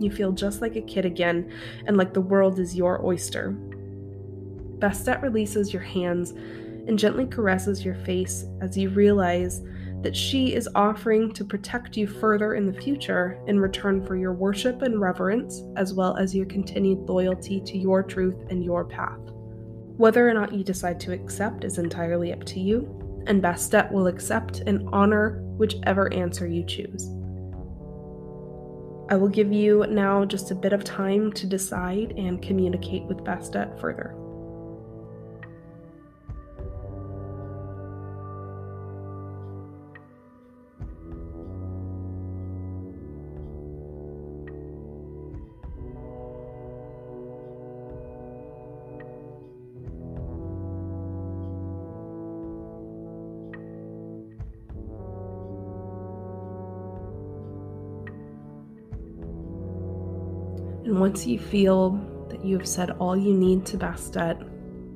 You 0.00 0.10
feel 0.10 0.32
just 0.32 0.62
like 0.62 0.76
a 0.76 0.80
kid 0.80 1.04
again 1.04 1.52
and 1.84 1.98
like 1.98 2.14
the 2.14 2.20
world 2.22 2.58
is 2.58 2.74
your 2.74 3.04
oyster. 3.04 3.54
Bastet 4.78 5.20
releases 5.20 5.70
your 5.70 5.82
hands 5.82 6.30
and 6.30 6.98
gently 6.98 7.26
caresses 7.26 7.84
your 7.84 7.96
face 8.06 8.46
as 8.62 8.74
you 8.74 8.88
realize 8.88 9.60
that 10.02 10.16
she 10.16 10.54
is 10.54 10.68
offering 10.74 11.32
to 11.32 11.44
protect 11.44 11.96
you 11.96 12.06
further 12.06 12.54
in 12.54 12.66
the 12.66 12.80
future 12.80 13.38
in 13.46 13.58
return 13.58 14.04
for 14.06 14.16
your 14.16 14.32
worship 14.32 14.82
and 14.82 15.00
reverence, 15.00 15.62
as 15.76 15.92
well 15.92 16.16
as 16.16 16.34
your 16.34 16.46
continued 16.46 17.08
loyalty 17.08 17.60
to 17.60 17.76
your 17.76 18.02
truth 18.02 18.36
and 18.50 18.64
your 18.64 18.84
path. 18.84 19.18
Whether 19.96 20.28
or 20.28 20.34
not 20.34 20.52
you 20.52 20.62
decide 20.62 21.00
to 21.00 21.12
accept 21.12 21.64
is 21.64 21.78
entirely 21.78 22.32
up 22.32 22.44
to 22.44 22.60
you, 22.60 23.22
and 23.26 23.42
Bastet 23.42 23.90
will 23.90 24.06
accept 24.06 24.60
and 24.60 24.88
honor 24.92 25.40
whichever 25.56 26.12
answer 26.12 26.46
you 26.46 26.64
choose. 26.64 27.08
I 29.10 29.16
will 29.16 29.28
give 29.28 29.52
you 29.52 29.86
now 29.88 30.24
just 30.24 30.50
a 30.50 30.54
bit 30.54 30.72
of 30.72 30.84
time 30.84 31.32
to 31.32 31.46
decide 31.46 32.12
and 32.16 32.42
communicate 32.42 33.04
with 33.04 33.18
Bastet 33.18 33.80
further. 33.80 34.14
And 60.88 60.98
once 60.98 61.26
you 61.26 61.38
feel 61.38 61.90
that 62.30 62.42
you 62.42 62.56
have 62.56 62.66
said 62.66 62.92
all 62.92 63.14
you 63.14 63.34
need 63.34 63.66
to 63.66 63.76
Bastet, 63.76 64.42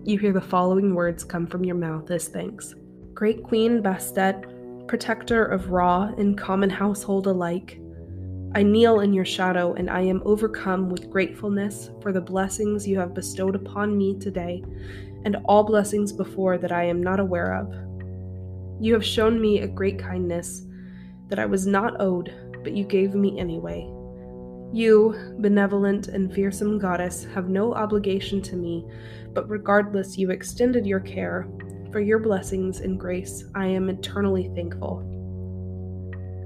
you 0.05 0.19
hear 0.19 0.33
the 0.33 0.41
following 0.41 0.95
words 0.95 1.23
come 1.23 1.47
from 1.47 1.67
your 1.67 1.75
mouth 1.77 2.11
as 2.11 2.29
thanks 2.29 2.75
Great 3.13 3.43
Queen 3.43 3.83
Bastet, 3.83 4.89
protector 4.89 5.45
of 5.45 5.69
Ra 5.69 6.05
and 6.17 6.39
common 6.39 6.71
household 6.71 7.27
alike, 7.27 7.79
I 8.55 8.63
kneel 8.63 9.01
in 9.01 9.13
your 9.13 9.27
shadow 9.27 9.75
and 9.75 9.91
I 9.91 10.01
am 10.01 10.23
overcome 10.25 10.89
with 10.89 11.11
gratefulness 11.11 11.91
for 12.01 12.11
the 12.11 12.23
blessings 12.23 12.89
you 12.89 12.99
have 12.99 13.13
bestowed 13.13 13.55
upon 13.55 13.99
me 13.99 14.19
today 14.19 14.65
and 15.27 15.37
all 15.45 15.63
blessings 15.63 16.11
before 16.11 16.57
that 16.57 16.73
I 16.73 16.85
am 16.85 17.03
not 17.03 17.21
aware 17.21 17.55
of. 17.55 17.71
You 18.81 18.95
have 18.95 19.05
shown 19.05 19.39
me 19.39 19.61
a 19.61 19.69
great 19.69 19.99
kindness 19.99 20.63
that 21.29 21.39
I 21.39 21.45
was 21.45 21.67
not 21.67 22.01
owed, 22.01 22.33
but 22.65 22.73
you 22.73 22.85
gave 22.85 23.15
me 23.15 23.39
anyway. 23.39 23.92
You, 24.73 25.35
benevolent 25.39 26.09
and 26.09 26.33
fearsome 26.33 26.79
goddess, 26.79 27.27
have 27.35 27.51
no 27.51 27.75
obligation 27.75 28.41
to 28.43 28.57
me, 28.57 28.87
but 29.35 29.49
regardless, 29.49 30.17
you 30.17 30.31
extended 30.31 30.87
your 30.87 31.01
care. 31.01 31.47
For 31.91 32.01
your 32.01 32.19
blessings 32.19 32.81
and 32.81 32.99
grace, 32.99 33.45
I 33.55 33.67
am 33.67 33.91
eternally 33.91 34.51
thankful. 34.55 35.09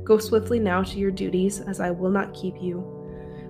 Go 0.03 0.19
swiftly 0.19 0.59
now 0.59 0.83
to 0.83 0.99
your 0.99 1.13
duties, 1.13 1.61
as 1.61 1.79
I 1.79 1.93
will 1.93 2.11
not 2.11 2.35
keep 2.35 2.61
you. 2.61 2.93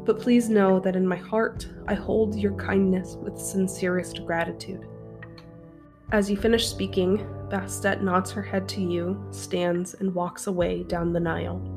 But 0.04 0.20
please 0.20 0.50
know 0.50 0.78
that 0.80 0.94
in 0.94 1.08
my 1.08 1.16
heart, 1.16 1.66
I 1.88 1.94
hold 1.94 2.34
your 2.36 2.54
kindness 2.56 3.16
with 3.18 3.38
sincerest 3.38 4.26
gratitude. 4.26 4.86
As 6.12 6.30
you 6.30 6.36
finish 6.36 6.68
speaking, 6.68 7.18
Bastet 7.48 8.02
nods 8.02 8.30
her 8.30 8.42
head 8.42 8.68
to 8.70 8.82
you, 8.82 9.26
stands, 9.30 9.94
and 9.94 10.14
walks 10.14 10.46
away 10.46 10.82
down 10.82 11.12
the 11.12 11.20
Nile. 11.20 11.75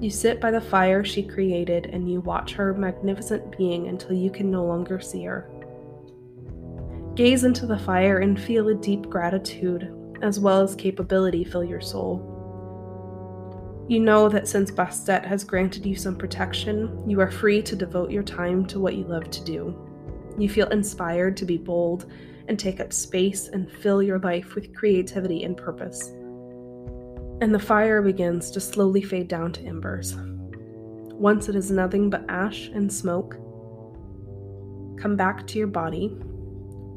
You 0.00 0.10
sit 0.10 0.40
by 0.40 0.52
the 0.52 0.60
fire 0.60 1.04
she 1.04 1.24
created 1.24 1.86
and 1.86 2.10
you 2.10 2.20
watch 2.20 2.52
her 2.52 2.72
magnificent 2.72 3.56
being 3.56 3.88
until 3.88 4.12
you 4.12 4.30
can 4.30 4.48
no 4.48 4.64
longer 4.64 5.00
see 5.00 5.24
her. 5.24 5.50
Gaze 7.16 7.42
into 7.42 7.66
the 7.66 7.78
fire 7.78 8.18
and 8.18 8.40
feel 8.40 8.68
a 8.68 8.76
deep 8.76 9.10
gratitude, 9.10 9.92
as 10.22 10.38
well 10.38 10.62
as 10.62 10.76
capability, 10.76 11.42
fill 11.42 11.64
your 11.64 11.80
soul. 11.80 12.36
You 13.88 13.98
know 13.98 14.28
that 14.28 14.46
since 14.46 14.70
Bastet 14.70 15.24
has 15.24 15.42
granted 15.42 15.84
you 15.84 15.96
some 15.96 16.14
protection, 16.14 17.02
you 17.08 17.20
are 17.20 17.30
free 17.30 17.60
to 17.62 17.74
devote 17.74 18.12
your 18.12 18.22
time 18.22 18.66
to 18.66 18.78
what 18.78 18.94
you 18.94 19.02
love 19.02 19.30
to 19.30 19.42
do. 19.42 19.76
You 20.38 20.48
feel 20.48 20.68
inspired 20.68 21.36
to 21.38 21.44
be 21.44 21.56
bold 21.56 22.06
and 22.46 22.56
take 22.56 22.78
up 22.78 22.92
space 22.92 23.48
and 23.48 23.68
fill 23.68 24.00
your 24.00 24.20
life 24.20 24.54
with 24.54 24.74
creativity 24.76 25.42
and 25.42 25.56
purpose 25.56 26.12
and 27.40 27.54
the 27.54 27.58
fire 27.58 28.02
begins 28.02 28.50
to 28.50 28.60
slowly 28.60 29.02
fade 29.02 29.28
down 29.28 29.52
to 29.52 29.64
embers. 29.64 30.16
Once 31.18 31.48
it 31.48 31.54
is 31.54 31.70
nothing 31.70 32.10
but 32.10 32.24
ash 32.28 32.68
and 32.68 32.92
smoke, 32.92 33.36
come 35.00 35.16
back 35.16 35.46
to 35.46 35.58
your 35.58 35.68
body, 35.68 36.16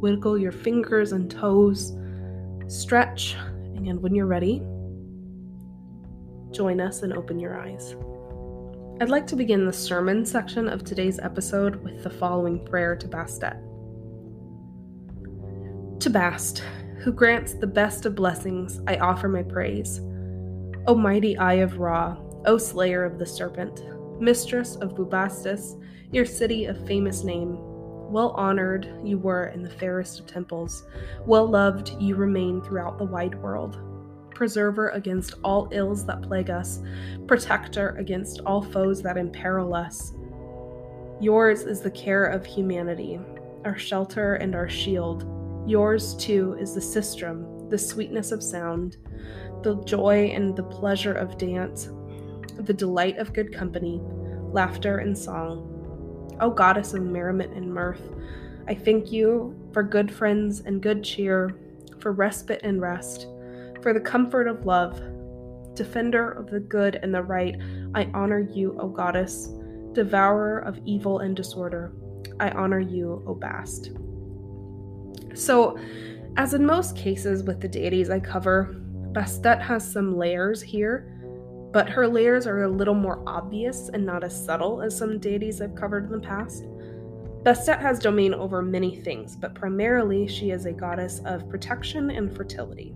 wiggle 0.02 0.38
your 0.38 0.52
fingers 0.52 1.12
and 1.12 1.30
toes, 1.30 1.96
stretch, 2.68 3.36
and 3.76 4.02
when 4.02 4.16
you're 4.16 4.26
ready, 4.26 4.62
join 6.52 6.82
us 6.82 7.04
and 7.04 7.14
open 7.14 7.40
your 7.40 7.60
eyes. 7.60 7.96
I'd 9.00 9.10
like 9.10 9.26
to 9.28 9.36
begin 9.36 9.66
the 9.66 9.74
sermon 9.74 10.26
section 10.26 10.68
of 10.68 10.84
today's 10.84 11.20
episode 11.20 11.84
with 11.84 12.04
the 12.04 12.10
following 12.10 12.64
prayer 12.66 12.96
to 12.96 13.08
Bastet. 13.08 13.60
To 16.00 16.10
Bast, 16.10 16.64
who 17.00 17.12
grants 17.12 17.54
the 17.54 17.68
best 17.68 18.06
of 18.06 18.16
blessings, 18.16 18.80
I 18.88 18.98
offer 18.98 19.28
my 19.28 19.44
praise. 19.44 20.02
O 20.88 20.96
mighty 20.96 21.38
Eye 21.38 21.56
of 21.56 21.78
Ra, 21.78 22.18
O 22.46 22.58
slayer 22.58 23.04
of 23.04 23.20
the 23.20 23.26
serpent, 23.26 23.84
mistress 24.20 24.78
of 24.78 24.96
Bubastis, 24.96 25.80
your 26.12 26.26
city 26.26 26.66
of 26.66 26.88
famous 26.88 27.24
name, 27.24 27.56
well 28.12 28.32
honored 28.32 28.92
you 29.04 29.20
were 29.20 29.48
in 29.50 29.62
the 29.62 29.70
fairest 29.70 30.20
of 30.20 30.26
temples, 30.26 30.86
well 31.28 31.46
loved 31.48 31.96
you 32.00 32.16
remain 32.16 32.64
throughout 32.64 32.98
the 32.98 33.06
wide 33.06 33.36
world. 33.36 33.80
Preserver 34.34 34.90
against 34.90 35.36
all 35.44 35.70
ills 35.72 36.04
that 36.08 36.24
plague 36.24 36.50
us, 36.50 36.82
protector 37.28 37.90
against 38.00 38.42
all 38.48 38.64
foes 38.64 39.04
that 39.04 39.18
imperil 39.18 39.76
us. 39.76 40.14
Yours 41.20 41.62
is 41.62 41.82
the 41.82 41.92
care 41.92 42.26
of 42.26 42.44
humanity, 42.44 43.20
our 43.66 43.78
shelter 43.78 44.34
and 44.34 44.56
our 44.56 44.68
shield. 44.68 45.28
Yours, 45.68 46.16
too, 46.16 46.58
is 46.60 46.74
the 46.74 46.82
sistrum, 46.82 47.70
the 47.70 47.78
sweetness 47.78 48.32
of 48.32 48.42
sound 48.42 48.98
the 49.64 49.82
joy 49.84 50.32
and 50.34 50.56
the 50.56 50.64
pleasure 50.64 51.14
of 51.14 51.38
dance, 51.38 51.90
the 52.58 52.74
delight 52.74 53.18
of 53.18 53.34
good 53.34 53.54
company, 53.54 54.02
laughter 54.52 54.98
and 54.98 55.18
song. 55.18 55.68
O 56.40 56.50
goddess 56.50 56.94
of 56.94 57.04
merriment 57.04 57.54
and 57.54 57.72
mirth, 57.74 58.02
I 58.68 58.76
thank 58.76 59.12
you 59.12 59.56
for 59.74 59.84
good 59.84 60.12
friends 60.12 60.62
and 60.62 60.82
good 60.82 61.04
cheer, 61.04 61.56
for 62.00 62.12
respite 62.12 62.62
and 62.64 62.82
rest, 62.82 63.28
for 63.82 63.94
the 63.94 64.00
comfort 64.00 64.48
of 64.48 64.66
love. 64.66 65.02
Defender 65.76 66.32
of 66.32 66.50
the 66.50 66.60
good 66.60 67.00
and 67.02 67.14
the 67.14 67.24
right, 67.24 67.56
I 67.96 68.10
honor 68.14 68.40
you, 68.40 68.78
O 68.80 68.90
goddess. 68.90 69.50
Devourer 69.94 70.60
of 70.60 70.80
evil 70.86 71.20
and 71.20 71.36
disorder, 71.36 71.92
I 72.40 72.50
honor 72.52 72.80
you, 72.80 73.24
O 73.28 73.36
Bast. 73.36 73.92
So, 75.34 75.78
as 76.38 76.54
in 76.54 76.66
most 76.66 76.96
cases 76.96 77.44
with 77.44 77.60
the 77.60 77.68
deities 77.68 78.10
I 78.10 78.20
cover, 78.20 78.81
Bastet 79.12 79.62
has 79.62 79.90
some 79.90 80.18
layers 80.18 80.62
here, 80.62 81.12
but 81.74 81.90
her 81.90 82.08
layers 82.08 82.48
are 82.48 82.64
a 82.64 82.70
little 82.70 82.94
more 82.94 83.22
obvious 83.28 83.90
and 83.90 84.06
not 84.06 84.24
as 84.24 84.46
subtle 84.46 84.82
as 84.82 84.98
some 84.98 85.20
deities 85.20 85.62
I've 85.62 85.76
covered 85.76 86.06
in 86.06 86.12
the 86.12 86.20
past. 86.20 86.64
Bastet 87.44 87.82
has 87.82 88.00
domain 88.00 88.34
over 88.34 88.62
many 88.62 88.96
things, 88.96 89.36
but 89.36 89.54
primarily 89.54 90.28
she 90.28 90.52
is 90.52 90.66
a 90.66 90.72
goddess 90.72 91.20
of 91.26 91.50
protection 91.50 92.12
and 92.12 92.34
fertility. 92.34 92.94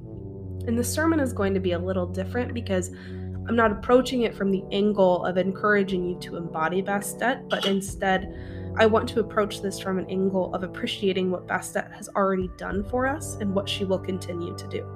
And 0.67 0.77
the 0.77 0.83
sermon 0.83 1.19
is 1.19 1.33
going 1.33 1.53
to 1.53 1.59
be 1.59 1.73
a 1.73 1.79
little 1.79 2.05
different 2.05 2.53
because 2.53 2.91
I'm 3.47 3.55
not 3.55 3.71
approaching 3.71 4.21
it 4.21 4.35
from 4.35 4.51
the 4.51 4.63
angle 4.71 5.25
of 5.25 5.37
encouraging 5.37 6.07
you 6.07 6.19
to 6.21 6.37
embody 6.37 6.81
Bastet, 6.81 7.49
but 7.49 7.65
instead, 7.65 8.33
I 8.77 8.85
want 8.85 9.09
to 9.09 9.19
approach 9.19 9.61
this 9.61 9.79
from 9.79 9.99
an 9.99 10.09
angle 10.09 10.53
of 10.55 10.63
appreciating 10.63 11.29
what 11.29 11.45
Bastet 11.45 11.91
has 11.93 12.07
already 12.09 12.49
done 12.57 12.83
for 12.85 13.05
us 13.05 13.35
and 13.35 13.53
what 13.53 13.67
she 13.67 13.83
will 13.83 13.99
continue 13.99 14.55
to 14.57 14.67
do. 14.69 14.94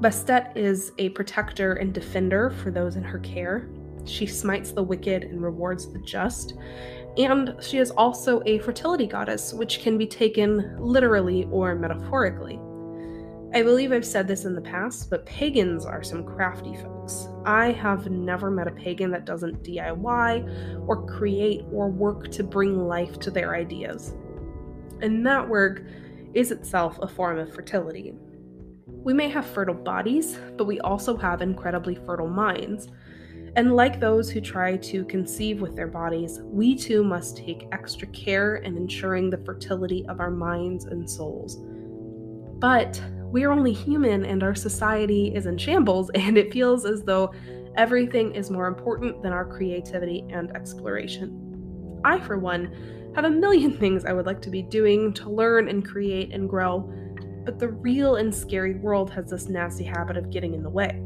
Bastet 0.00 0.56
is 0.56 0.92
a 0.98 1.10
protector 1.10 1.74
and 1.74 1.94
defender 1.94 2.50
for 2.50 2.70
those 2.70 2.96
in 2.96 3.04
her 3.04 3.20
care. 3.20 3.68
She 4.04 4.26
smites 4.26 4.72
the 4.72 4.82
wicked 4.82 5.24
and 5.24 5.42
rewards 5.42 5.90
the 5.90 6.00
just. 6.00 6.54
And 7.16 7.54
she 7.60 7.78
is 7.78 7.92
also 7.92 8.42
a 8.44 8.58
fertility 8.58 9.06
goddess, 9.06 9.54
which 9.54 9.80
can 9.80 9.96
be 9.96 10.06
taken 10.06 10.76
literally 10.78 11.48
or 11.50 11.74
metaphorically. 11.74 12.58
I 13.54 13.62
believe 13.62 13.92
I've 13.92 14.04
said 14.04 14.26
this 14.26 14.46
in 14.46 14.56
the 14.56 14.60
past, 14.60 15.10
but 15.10 15.24
pagans 15.26 15.86
are 15.86 16.02
some 16.02 16.24
crafty 16.24 16.74
folks. 16.74 17.28
I 17.44 17.70
have 17.70 18.10
never 18.10 18.50
met 18.50 18.66
a 18.66 18.72
pagan 18.72 19.12
that 19.12 19.26
doesn't 19.26 19.62
DIY 19.62 20.88
or 20.88 21.06
create 21.06 21.62
or 21.70 21.88
work 21.88 22.32
to 22.32 22.42
bring 22.42 22.88
life 22.88 23.20
to 23.20 23.30
their 23.30 23.54
ideas. 23.54 24.16
And 25.02 25.24
that 25.24 25.48
work 25.48 25.84
is 26.34 26.50
itself 26.50 26.98
a 27.00 27.06
form 27.06 27.38
of 27.38 27.54
fertility. 27.54 28.14
We 29.04 29.12
may 29.12 29.28
have 29.28 29.44
fertile 29.44 29.74
bodies, 29.74 30.38
but 30.56 30.64
we 30.64 30.80
also 30.80 31.14
have 31.18 31.42
incredibly 31.42 31.94
fertile 31.94 32.26
minds. 32.26 32.88
And 33.54 33.76
like 33.76 34.00
those 34.00 34.30
who 34.30 34.40
try 34.40 34.78
to 34.78 35.04
conceive 35.04 35.60
with 35.60 35.76
their 35.76 35.86
bodies, 35.86 36.40
we 36.42 36.74
too 36.74 37.04
must 37.04 37.36
take 37.36 37.68
extra 37.70 38.08
care 38.08 38.56
in 38.56 38.78
ensuring 38.78 39.28
the 39.28 39.36
fertility 39.44 40.06
of 40.08 40.20
our 40.20 40.30
minds 40.30 40.86
and 40.86 41.08
souls. 41.08 41.58
But 42.58 43.00
we 43.30 43.44
are 43.44 43.52
only 43.52 43.74
human 43.74 44.24
and 44.24 44.42
our 44.42 44.54
society 44.54 45.34
is 45.34 45.44
in 45.44 45.58
shambles, 45.58 46.10
and 46.14 46.38
it 46.38 46.50
feels 46.50 46.86
as 46.86 47.02
though 47.02 47.30
everything 47.76 48.34
is 48.34 48.50
more 48.50 48.68
important 48.68 49.22
than 49.22 49.34
our 49.34 49.44
creativity 49.44 50.24
and 50.30 50.50
exploration. 50.56 52.00
I, 52.04 52.20
for 52.20 52.38
one, 52.38 53.12
have 53.14 53.26
a 53.26 53.30
million 53.30 53.76
things 53.78 54.06
I 54.06 54.14
would 54.14 54.24
like 54.24 54.40
to 54.42 54.50
be 54.50 54.62
doing 54.62 55.12
to 55.12 55.28
learn 55.28 55.68
and 55.68 55.86
create 55.86 56.32
and 56.32 56.48
grow, 56.48 56.90
but 57.44 57.58
the 57.58 57.68
real 57.68 58.16
and 58.16 58.34
scary 58.34 58.74
world 58.74 59.10
has 59.10 59.30
this 59.30 59.48
nasty 59.48 59.84
habit 59.84 60.16
of 60.16 60.30
getting 60.30 60.54
in 60.54 60.62
the 60.62 60.70
way. 60.70 61.02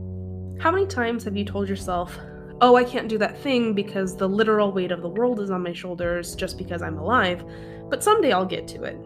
How 0.60 0.70
many 0.70 0.86
times 0.86 1.24
have 1.24 1.36
you 1.36 1.44
told 1.44 1.68
yourself, 1.68 2.18
oh, 2.60 2.76
I 2.76 2.84
can't 2.84 3.08
do 3.08 3.18
that 3.18 3.38
thing 3.38 3.74
because 3.74 4.16
the 4.16 4.28
literal 4.28 4.72
weight 4.72 4.90
of 4.90 5.02
the 5.02 5.08
world 5.08 5.40
is 5.40 5.50
on 5.50 5.62
my 5.62 5.72
shoulders 5.72 6.34
just 6.34 6.58
because 6.58 6.82
I'm 6.82 6.98
alive, 6.98 7.44
but 7.88 8.02
someday 8.02 8.32
I'll 8.32 8.44
get 8.44 8.66
to 8.68 8.82
it? 8.82 8.96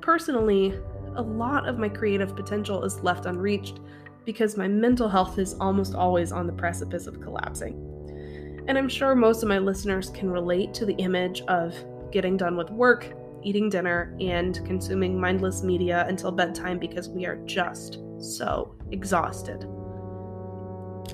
Personally, 0.00 0.74
a 1.14 1.22
lot 1.22 1.68
of 1.68 1.78
my 1.78 1.88
creative 1.88 2.34
potential 2.34 2.84
is 2.84 3.02
left 3.02 3.26
unreached 3.26 3.80
because 4.24 4.56
my 4.56 4.68
mental 4.68 5.08
health 5.08 5.38
is 5.38 5.54
almost 5.54 5.94
always 5.94 6.32
on 6.32 6.46
the 6.46 6.52
precipice 6.52 7.06
of 7.06 7.20
collapsing. 7.20 7.74
And 8.68 8.78
I'm 8.78 8.88
sure 8.88 9.14
most 9.14 9.42
of 9.42 9.48
my 9.48 9.58
listeners 9.58 10.10
can 10.10 10.30
relate 10.30 10.72
to 10.74 10.86
the 10.86 10.94
image 10.94 11.42
of 11.42 11.74
getting 12.12 12.36
done 12.36 12.56
with 12.56 12.70
work, 12.70 13.12
eating 13.42 13.68
dinner, 13.68 14.16
and 14.20 14.64
consuming 14.64 15.20
mindless 15.20 15.62
media 15.62 16.04
until 16.08 16.32
bedtime 16.32 16.78
because 16.78 17.08
we 17.08 17.26
are 17.26 17.36
just 17.44 17.98
so 18.18 18.74
exhausted. 18.90 19.64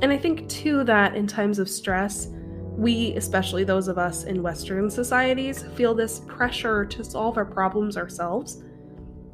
And 0.02 0.12
I 0.12 0.18
think, 0.18 0.48
too, 0.48 0.84
that 0.84 1.16
in 1.16 1.26
times 1.26 1.58
of 1.58 1.68
stress, 1.68 2.28
we, 2.76 3.14
especially 3.16 3.64
those 3.64 3.88
of 3.88 3.98
us 3.98 4.24
in 4.24 4.42
Western 4.42 4.88
societies, 4.88 5.64
feel 5.74 5.94
this 5.94 6.20
pressure 6.28 6.84
to 6.84 7.02
solve 7.02 7.36
our 7.36 7.44
problems 7.44 7.96
ourselves. 7.96 8.62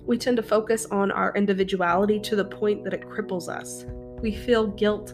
We 0.06 0.16
tend 0.16 0.38
to 0.38 0.42
focus 0.42 0.86
on 0.86 1.10
our 1.10 1.34
individuality 1.34 2.18
to 2.20 2.36
the 2.36 2.44
point 2.44 2.84
that 2.84 2.94
it 2.94 3.02
cripples 3.02 3.48
us. 3.48 3.84
We 4.22 4.34
feel 4.34 4.68
guilt 4.68 5.12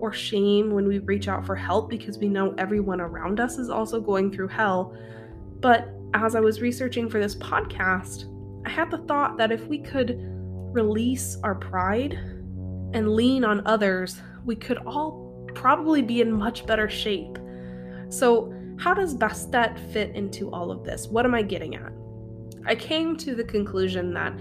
or 0.00 0.12
shame 0.12 0.70
when 0.72 0.88
we 0.88 0.98
reach 0.98 1.28
out 1.28 1.46
for 1.46 1.54
help 1.54 1.88
because 1.88 2.18
we 2.18 2.28
know 2.28 2.54
everyone 2.58 3.00
around 3.00 3.40
us 3.40 3.58
is 3.58 3.70
also 3.70 4.00
going 4.00 4.32
through 4.32 4.48
hell. 4.48 4.94
But 5.60 5.88
as 6.14 6.34
I 6.34 6.40
was 6.40 6.60
researching 6.60 7.08
for 7.08 7.20
this 7.20 7.36
podcast, 7.36 8.24
I 8.66 8.70
had 8.70 8.90
the 8.90 8.98
thought 8.98 9.36
that 9.38 9.52
if 9.52 9.66
we 9.66 9.78
could 9.78 10.18
release 10.72 11.38
our 11.42 11.54
pride 11.54 12.14
and 12.92 13.14
lean 13.14 13.44
on 13.44 13.66
others, 13.66 14.20
we 14.44 14.56
could 14.56 14.78
all 14.78 15.48
probably 15.54 16.02
be 16.02 16.20
in 16.20 16.32
much 16.32 16.66
better 16.66 16.88
shape. 16.88 17.38
So, 18.08 18.54
how 18.78 18.94
does 18.94 19.14
Bastet 19.14 19.78
fit 19.92 20.14
into 20.16 20.50
all 20.50 20.70
of 20.70 20.84
this? 20.84 21.06
What 21.06 21.26
am 21.26 21.34
I 21.34 21.42
getting 21.42 21.76
at? 21.76 21.92
I 22.66 22.74
came 22.74 23.16
to 23.18 23.34
the 23.34 23.44
conclusion 23.44 24.14
that 24.14 24.34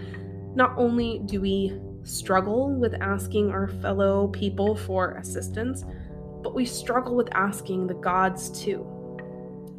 not 0.56 0.74
only 0.78 1.22
do 1.26 1.42
we 1.42 1.80
struggle 2.04 2.74
with 2.74 2.96
asking 3.02 3.52
our 3.52 3.68
fellow 3.68 4.28
people 4.30 4.76
for 4.76 5.12
assistance, 5.16 5.84
but 6.42 6.56
we 6.56 6.66
struggle 6.66 7.16
with 7.16 7.30
asking 7.34 7.88
the 7.88 7.94
gods 7.96 8.50
too. 8.50 8.88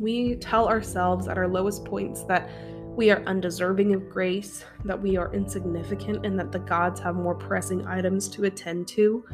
We 0.00 0.36
tell 0.36 0.66
ourselves 0.66 1.28
at 1.28 1.36
our 1.36 1.46
lowest 1.46 1.84
points 1.84 2.24
that 2.24 2.50
we 2.96 3.10
are 3.10 3.22
undeserving 3.26 3.94
of 3.94 4.08
grace, 4.08 4.64
that 4.84 5.00
we 5.00 5.16
are 5.16 5.32
insignificant, 5.34 6.24
and 6.24 6.38
that 6.38 6.52
the 6.52 6.58
gods 6.58 6.98
have 7.00 7.14
more 7.14 7.34
pressing 7.34 7.86
items 7.86 8.26
to 8.30 8.44
attend 8.44 8.88
to. 8.88 9.24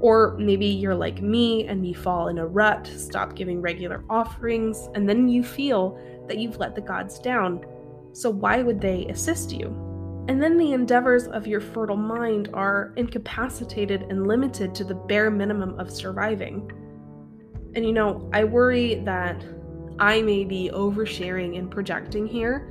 Or 0.00 0.36
maybe 0.38 0.66
you're 0.66 0.94
like 0.94 1.22
me 1.22 1.66
and 1.66 1.86
you 1.86 1.94
fall 1.94 2.28
in 2.28 2.38
a 2.38 2.46
rut, 2.46 2.86
stop 2.86 3.34
giving 3.34 3.62
regular 3.62 4.04
offerings, 4.10 4.88
and 4.94 5.08
then 5.08 5.28
you 5.28 5.42
feel 5.42 5.98
that 6.28 6.38
you've 6.38 6.58
let 6.58 6.74
the 6.74 6.80
gods 6.80 7.18
down. 7.18 7.64
So, 8.12 8.28
why 8.28 8.62
would 8.62 8.80
they 8.80 9.06
assist 9.06 9.52
you? 9.52 9.68
And 10.28 10.42
then 10.42 10.58
the 10.58 10.72
endeavors 10.72 11.26
of 11.26 11.46
your 11.46 11.60
fertile 11.60 11.96
mind 11.96 12.50
are 12.52 12.92
incapacitated 12.96 14.02
and 14.02 14.26
limited 14.26 14.74
to 14.74 14.84
the 14.84 14.94
bare 14.94 15.30
minimum 15.30 15.80
of 15.80 15.90
surviving. 15.90 16.70
And 17.74 17.84
you 17.84 17.92
know, 17.92 18.28
I 18.32 18.44
worry 18.44 18.96
that 19.04 19.42
I 19.98 20.22
may 20.22 20.44
be 20.44 20.70
oversharing 20.72 21.58
and 21.58 21.70
projecting 21.70 22.26
here. 22.26 22.68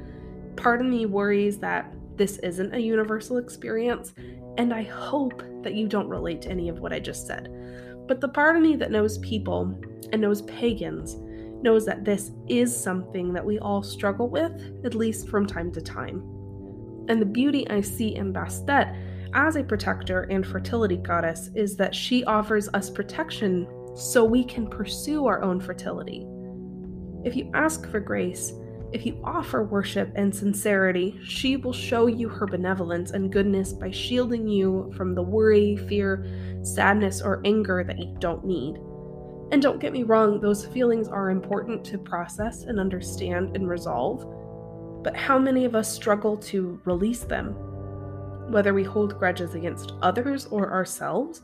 Part 0.56 0.82
of 0.82 0.88
me 0.88 1.06
worries 1.06 1.58
that 1.60 1.94
this 2.18 2.38
isn't 2.40 2.76
a 2.76 2.80
universal 2.80 3.38
experience, 3.38 4.14
and 4.58 4.74
I 4.74 4.84
hope 4.84 5.44
that 5.64 5.74
you 5.74 5.88
don't 5.88 6.10
relate 6.10 6.42
to 6.44 6.50
any 6.50 6.70
of 6.70 6.80
what 6.80 6.94
I 6.94 7.00
just 7.00 7.26
said. 7.26 7.50
But 8.08 8.22
the 8.22 8.28
part 8.28 8.56
of 8.56 8.62
me 8.62 8.76
that 8.76 8.92
knows 8.92 9.18
people 9.20 9.80
and 10.12 10.22
knows 10.22 10.42
pagans 10.44 11.16
knows 11.64 11.86
that 11.86 12.04
this 12.04 12.32
is 12.48 12.76
something 12.76 13.34
that 13.34 13.46
we 13.46 13.60
all 13.60 13.84
struggle 13.84 14.30
with, 14.30 14.52
at 14.84 14.96
least 14.96 15.30
from 15.30 15.46
time 15.46 15.72
to 15.72 15.82
time. 15.82 16.20
And 17.08 17.22
the 17.22 17.26
beauty 17.26 17.70
I 17.70 17.82
see 17.82 18.16
in 18.16 18.34
Bastet 18.34 18.98
as 19.34 19.56
a 19.56 19.64
protector 19.64 20.24
and 20.24 20.46
fertility 20.46 20.98
goddess 20.98 21.50
is 21.56 21.76
that 21.78 21.96
she 21.96 22.24
offers 22.26 22.68
us 22.74 22.90
protection 22.90 23.68
so 23.96 24.24
we 24.24 24.44
can 24.44 24.68
pursue 24.68 25.26
our 25.26 25.42
own 25.42 25.60
fertility. 25.60 26.26
If 27.24 27.36
you 27.36 27.52
ask 27.54 27.88
for 27.90 28.00
grace, 28.00 28.54
if 28.92 29.06
you 29.06 29.22
offer 29.24 29.64
worship 29.64 30.12
and 30.16 30.36
sincerity, 30.36 31.18
she 31.24 31.56
will 31.56 31.72
show 31.72 32.08
you 32.08 32.28
her 32.28 32.46
benevolence 32.46 33.12
and 33.12 33.32
goodness 33.32 33.72
by 33.72 33.90
shielding 33.92 34.48
you 34.48 34.92
from 34.98 35.16
the 35.16 35.22
worry, 35.22 35.78
fear, 35.88 36.26
sadness, 36.64 37.22
or 37.22 37.42
anger 37.46 37.86
that 37.86 38.00
you 38.00 38.16
don't 38.20 38.46
need. 38.46 38.76
And 39.52 39.62
don't 39.62 39.80
get 39.80 39.94
me 39.94 40.04
wrong, 40.04 40.42
those 40.42 40.66
feelings 40.66 41.08
are 41.08 41.30
important 41.30 41.86
to 41.86 41.98
process 41.98 42.64
and 42.64 42.80
understand 42.80 43.56
and 43.56 43.70
resolve. 43.70 44.26
But 45.04 45.16
how 45.16 45.40
many 45.40 45.66
of 45.66 45.76
us 45.76 45.94
struggle 45.94 46.36
to 46.38 46.82
release 46.86 47.24
them? 47.24 47.54
Whether 48.52 48.74
we 48.74 48.84
hold 48.84 49.18
grudges 49.18 49.56
against 49.56 49.94
others 50.02 50.48
or 50.48 50.72
ourselves, 50.72 51.42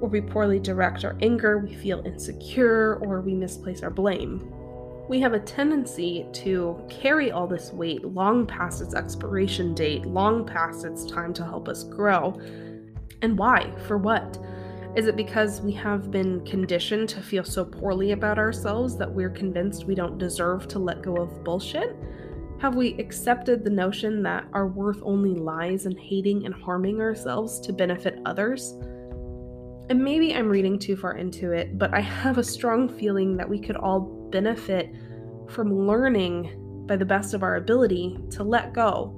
or 0.00 0.08
we 0.08 0.20
poorly 0.20 0.58
direct 0.58 1.04
our 1.04 1.16
anger, 1.22 1.58
we 1.58 1.74
feel 1.74 2.02
insecure, 2.04 2.96
or 2.96 3.20
we 3.20 3.34
misplace 3.34 3.82
our 3.82 3.90
blame. 3.90 4.52
We 5.06 5.20
have 5.20 5.34
a 5.34 5.40
tendency 5.40 6.26
to 6.32 6.82
carry 6.88 7.30
all 7.30 7.46
this 7.46 7.72
weight 7.72 8.04
long 8.06 8.46
past 8.46 8.80
its 8.80 8.94
expiration 8.94 9.74
date, 9.74 10.06
long 10.06 10.46
past 10.46 10.86
its 10.86 11.04
time 11.04 11.34
to 11.34 11.44
help 11.44 11.68
us 11.68 11.84
grow. 11.84 12.40
And 13.20 13.36
why? 13.36 13.70
For 13.86 13.98
what? 13.98 14.38
Is 14.96 15.06
it 15.06 15.16
because 15.16 15.60
we 15.60 15.72
have 15.72 16.10
been 16.10 16.42
conditioned 16.46 17.10
to 17.10 17.20
feel 17.20 17.44
so 17.44 17.66
poorly 17.66 18.12
about 18.12 18.38
ourselves 18.38 18.96
that 18.96 19.12
we're 19.12 19.28
convinced 19.28 19.84
we 19.84 19.94
don't 19.94 20.16
deserve 20.16 20.68
to 20.68 20.78
let 20.78 21.02
go 21.02 21.16
of 21.16 21.44
bullshit? 21.44 21.94
Have 22.60 22.74
we 22.74 22.94
accepted 22.94 23.62
the 23.62 23.70
notion 23.70 24.22
that 24.22 24.46
our 24.54 24.68
worth 24.68 25.00
only 25.02 25.34
lies 25.34 25.84
in 25.84 25.98
hating 25.98 26.46
and 26.46 26.54
harming 26.54 27.00
ourselves 27.00 27.60
to 27.60 27.74
benefit 27.74 28.20
others? 28.24 28.74
And 29.90 30.02
maybe 30.02 30.34
I'm 30.34 30.48
reading 30.48 30.78
too 30.78 30.96
far 30.96 31.16
into 31.16 31.52
it, 31.52 31.78
but 31.78 31.92
I 31.92 32.00
have 32.00 32.38
a 32.38 32.44
strong 32.44 32.88
feeling 32.88 33.36
that 33.36 33.48
we 33.48 33.58
could 33.58 33.76
all 33.76 34.28
benefit 34.30 34.94
from 35.50 35.86
learning 35.86 36.84
by 36.86 36.96
the 36.96 37.04
best 37.04 37.34
of 37.34 37.42
our 37.42 37.56
ability 37.56 38.18
to 38.30 38.42
let 38.42 38.72
go. 38.72 39.14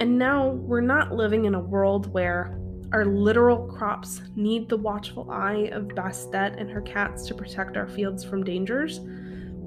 And 0.00 0.18
now 0.18 0.50
we're 0.50 0.80
not 0.80 1.12
living 1.12 1.44
in 1.44 1.54
a 1.54 1.60
world 1.60 2.12
where 2.12 2.58
our 2.92 3.04
literal 3.04 3.66
crops 3.66 4.22
need 4.34 4.68
the 4.68 4.76
watchful 4.76 5.30
eye 5.30 5.68
of 5.72 5.88
Bastet 5.88 6.58
and 6.58 6.70
her 6.70 6.80
cats 6.80 7.26
to 7.26 7.34
protect 7.34 7.76
our 7.76 7.88
fields 7.88 8.24
from 8.24 8.44
dangers 8.44 9.00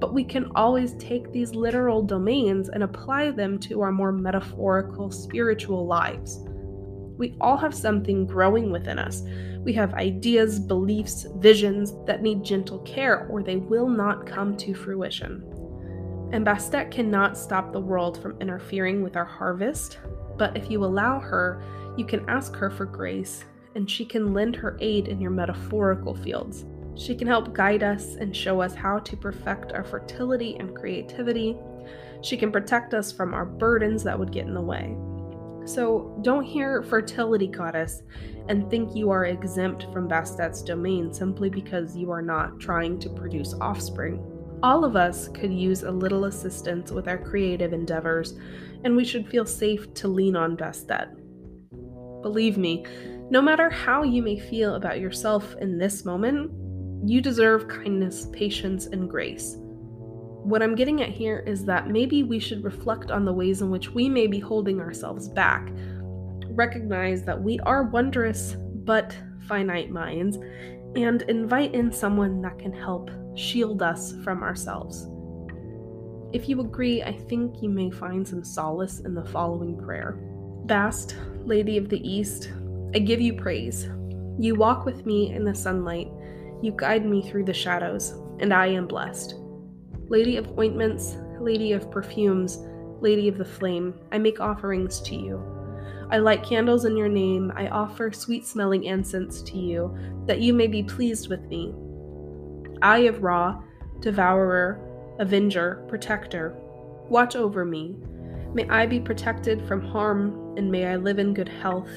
but 0.02 0.12
we 0.12 0.24
can 0.24 0.50
always 0.56 0.94
take 0.94 1.30
these 1.30 1.54
literal 1.54 2.02
domains 2.02 2.68
and 2.68 2.82
apply 2.82 3.30
them 3.30 3.56
to 3.56 3.80
our 3.82 3.92
more 3.92 4.10
metaphorical 4.10 5.12
spiritual 5.12 5.86
lives. 5.86 6.40
We 7.18 7.36
all 7.40 7.56
have 7.56 7.74
something 7.74 8.26
growing 8.26 8.70
within 8.70 8.98
us. 8.98 9.22
We 9.64 9.72
have 9.74 9.94
ideas, 9.94 10.58
beliefs, 10.58 11.26
visions 11.36 11.94
that 12.06 12.22
need 12.22 12.42
gentle 12.42 12.80
care 12.80 13.26
or 13.28 13.42
they 13.42 13.56
will 13.56 13.88
not 13.88 14.26
come 14.26 14.56
to 14.58 14.74
fruition. 14.74 15.44
And 16.32 16.46
Bastet 16.46 16.90
cannot 16.90 17.36
stop 17.36 17.72
the 17.72 17.80
world 17.80 18.20
from 18.20 18.40
interfering 18.40 19.02
with 19.02 19.16
our 19.16 19.24
harvest, 19.24 19.98
but 20.38 20.56
if 20.56 20.70
you 20.70 20.84
allow 20.84 21.20
her, 21.20 21.62
you 21.96 22.06
can 22.06 22.28
ask 22.28 22.54
her 22.56 22.70
for 22.70 22.86
grace 22.86 23.44
and 23.74 23.90
she 23.90 24.04
can 24.04 24.32
lend 24.32 24.56
her 24.56 24.76
aid 24.80 25.08
in 25.08 25.20
your 25.20 25.30
metaphorical 25.30 26.14
fields. 26.14 26.64
She 26.94 27.14
can 27.14 27.26
help 27.26 27.54
guide 27.54 27.82
us 27.82 28.16
and 28.16 28.36
show 28.36 28.60
us 28.60 28.74
how 28.74 28.98
to 28.98 29.16
perfect 29.16 29.72
our 29.72 29.84
fertility 29.84 30.56
and 30.56 30.74
creativity. 30.74 31.56
She 32.22 32.36
can 32.36 32.52
protect 32.52 32.94
us 32.94 33.12
from 33.12 33.34
our 33.34 33.44
burdens 33.44 34.02
that 34.04 34.18
would 34.18 34.32
get 34.32 34.46
in 34.46 34.54
the 34.54 34.60
way. 34.60 34.96
So 35.64 36.18
don't 36.22 36.44
hear 36.44 36.82
fertility 36.82 37.46
goddess 37.46 38.02
and 38.48 38.68
think 38.68 38.96
you 38.96 39.10
are 39.10 39.26
exempt 39.26 39.86
from 39.92 40.08
Bastet's 40.08 40.62
domain 40.62 41.12
simply 41.12 41.48
because 41.48 41.96
you 41.96 42.10
are 42.10 42.22
not 42.22 42.58
trying 42.58 42.98
to 43.00 43.08
produce 43.08 43.54
offspring. 43.60 44.20
All 44.62 44.84
of 44.84 44.96
us 44.96 45.28
could 45.28 45.52
use 45.52 45.82
a 45.82 45.90
little 45.90 46.26
assistance 46.26 46.90
with 46.90 47.08
our 47.08 47.18
creative 47.18 47.72
endeavors, 47.72 48.38
and 48.84 48.96
we 48.96 49.04
should 49.04 49.28
feel 49.28 49.46
safe 49.46 49.92
to 49.94 50.08
lean 50.08 50.36
on 50.36 50.56
Bastet. 50.56 51.08
Believe 52.22 52.58
me, 52.58 52.84
no 53.30 53.40
matter 53.40 53.70
how 53.70 54.02
you 54.02 54.22
may 54.22 54.38
feel 54.38 54.74
about 54.74 55.00
yourself 55.00 55.56
in 55.60 55.78
this 55.78 56.04
moment, 56.04 56.50
You 57.04 57.20
deserve 57.20 57.66
kindness, 57.66 58.28
patience, 58.32 58.86
and 58.86 59.10
grace. 59.10 59.56
What 60.44 60.62
I'm 60.62 60.74
getting 60.74 61.02
at 61.02 61.10
here 61.10 61.44
is 61.46 61.64
that 61.66 61.88
maybe 61.88 62.22
we 62.22 62.38
should 62.38 62.64
reflect 62.64 63.10
on 63.10 63.24
the 63.24 63.32
ways 63.32 63.62
in 63.62 63.70
which 63.70 63.90
we 63.90 64.08
may 64.08 64.26
be 64.26 64.40
holding 64.40 64.80
ourselves 64.80 65.28
back. 65.28 65.70
Recognize 66.50 67.24
that 67.24 67.40
we 67.40 67.60
are 67.60 67.84
wondrous 67.84 68.56
but 68.84 69.16
finite 69.46 69.90
minds, 69.90 70.38
and 70.96 71.22
invite 71.22 71.74
in 71.74 71.92
someone 71.92 72.40
that 72.42 72.58
can 72.58 72.72
help 72.72 73.10
shield 73.34 73.82
us 73.82 74.14
from 74.24 74.42
ourselves. 74.42 75.08
If 76.32 76.48
you 76.48 76.60
agree, 76.60 77.02
I 77.02 77.12
think 77.12 77.62
you 77.62 77.68
may 77.68 77.90
find 77.90 78.26
some 78.26 78.44
solace 78.44 79.00
in 79.00 79.14
the 79.14 79.24
following 79.24 79.76
prayer 79.78 80.18
Bast, 80.64 81.16
Lady 81.44 81.76
of 81.76 81.88
the 81.88 82.00
East, 82.08 82.52
I 82.94 82.98
give 82.98 83.20
you 83.20 83.34
praise. 83.34 83.88
You 84.38 84.54
walk 84.54 84.84
with 84.84 85.04
me 85.06 85.34
in 85.34 85.44
the 85.44 85.54
sunlight, 85.54 86.08
you 86.62 86.72
guide 86.76 87.04
me 87.04 87.22
through 87.22 87.44
the 87.44 87.54
shadows, 87.54 88.14
and 88.38 88.54
I 88.54 88.66
am 88.66 88.86
blessed. 88.86 89.34
Lady 90.12 90.36
of 90.36 90.58
ointments, 90.58 91.16
Lady 91.40 91.72
of 91.72 91.90
perfumes, 91.90 92.58
Lady 93.00 93.28
of 93.28 93.38
the 93.38 93.44
flame, 93.46 93.94
I 94.12 94.18
make 94.18 94.40
offerings 94.40 95.00
to 95.00 95.16
you. 95.16 95.42
I 96.10 96.18
light 96.18 96.42
candles 96.42 96.84
in 96.84 96.98
your 96.98 97.08
name, 97.08 97.50
I 97.56 97.68
offer 97.68 98.12
sweet 98.12 98.44
smelling 98.44 98.84
incense 98.84 99.40
to 99.44 99.56
you, 99.56 99.96
that 100.26 100.42
you 100.42 100.52
may 100.52 100.66
be 100.66 100.82
pleased 100.82 101.30
with 101.30 101.40
me. 101.46 101.74
Eye 102.82 103.06
of 103.08 103.22
Ra, 103.22 103.62
devourer, 104.00 104.78
avenger, 105.18 105.82
protector, 105.88 106.56
watch 107.08 107.34
over 107.34 107.64
me. 107.64 107.96
May 108.52 108.68
I 108.68 108.84
be 108.84 109.00
protected 109.00 109.66
from 109.66 109.80
harm, 109.80 110.58
and 110.58 110.70
may 110.70 110.88
I 110.88 110.96
live 110.96 111.20
in 111.20 111.32
good 111.32 111.48
health, 111.48 111.88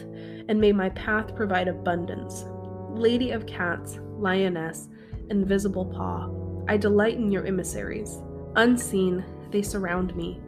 and 0.48 0.58
may 0.58 0.72
my 0.72 0.88
path 0.92 1.36
provide 1.36 1.68
abundance. 1.68 2.46
Lady 2.92 3.32
of 3.32 3.46
cats, 3.46 4.00
lioness, 4.18 4.88
invisible 5.30 5.88
paw, 5.88 6.45
I 6.68 6.78
delight 6.78 7.16
in 7.16 7.32
your 7.32 7.46
emissaries. 7.46 8.22
Unseen, 8.56 9.24
they 9.52 9.62
surround 9.62 10.16
me. 10.16 10.42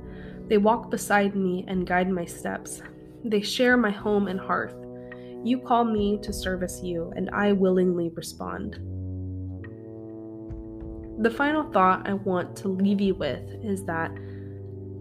They 0.47 0.57
walk 0.57 0.89
beside 0.89 1.35
me 1.35 1.65
and 1.67 1.85
guide 1.85 2.09
my 2.09 2.25
steps. 2.25 2.81
They 3.23 3.41
share 3.41 3.77
my 3.77 3.91
home 3.91 4.27
and 4.27 4.39
hearth. 4.39 4.75
You 5.43 5.59
call 5.59 5.83
me 5.83 6.19
to 6.23 6.33
service 6.33 6.81
you, 6.81 7.11
and 7.15 7.29
I 7.31 7.53
willingly 7.53 8.09
respond. 8.09 8.79
The 11.23 11.31
final 11.31 11.63
thought 11.71 12.07
I 12.07 12.13
want 12.13 12.55
to 12.57 12.67
leave 12.67 13.01
you 13.01 13.15
with 13.15 13.43
is 13.63 13.83
that 13.85 14.11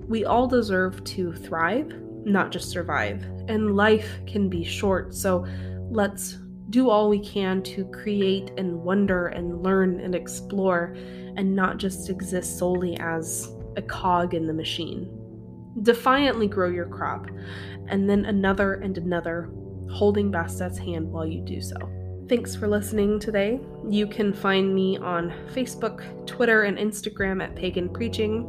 we 0.08 0.24
all 0.24 0.46
deserve 0.46 1.02
to 1.04 1.32
thrive, 1.32 1.92
not 2.24 2.52
just 2.52 2.70
survive. 2.70 3.22
And 3.48 3.76
life 3.76 4.08
can 4.26 4.48
be 4.48 4.64
short, 4.64 5.14
so 5.14 5.46
let's 5.90 6.38
do 6.70 6.90
all 6.90 7.08
we 7.08 7.20
can 7.20 7.62
to 7.62 7.84
create 7.86 8.50
and 8.56 8.82
wonder 8.82 9.28
and 9.28 9.62
learn 9.62 10.00
and 10.00 10.14
explore 10.14 10.96
and 11.36 11.54
not 11.54 11.78
just 11.78 12.10
exist 12.10 12.58
solely 12.58 12.96
as 12.98 13.52
a 13.76 13.82
cog 13.82 14.34
in 14.34 14.46
the 14.46 14.52
machine. 14.52 15.08
Defiantly 15.82 16.48
grow 16.48 16.68
your 16.68 16.86
crop, 16.86 17.26
and 17.88 18.08
then 18.08 18.24
another 18.24 18.74
and 18.74 18.96
another, 18.96 19.50
holding 19.90 20.32
Bastet's 20.32 20.78
hand 20.78 21.10
while 21.12 21.26
you 21.26 21.42
do 21.42 21.60
so. 21.60 21.76
Thanks 22.28 22.56
for 22.56 22.66
listening 22.66 23.20
today. 23.20 23.60
You 23.88 24.06
can 24.06 24.32
find 24.32 24.74
me 24.74 24.96
on 24.98 25.32
Facebook, 25.54 26.26
Twitter, 26.26 26.64
and 26.64 26.76
Instagram 26.76 27.42
at 27.42 27.54
Pagan 27.54 27.88
Preaching. 27.88 28.42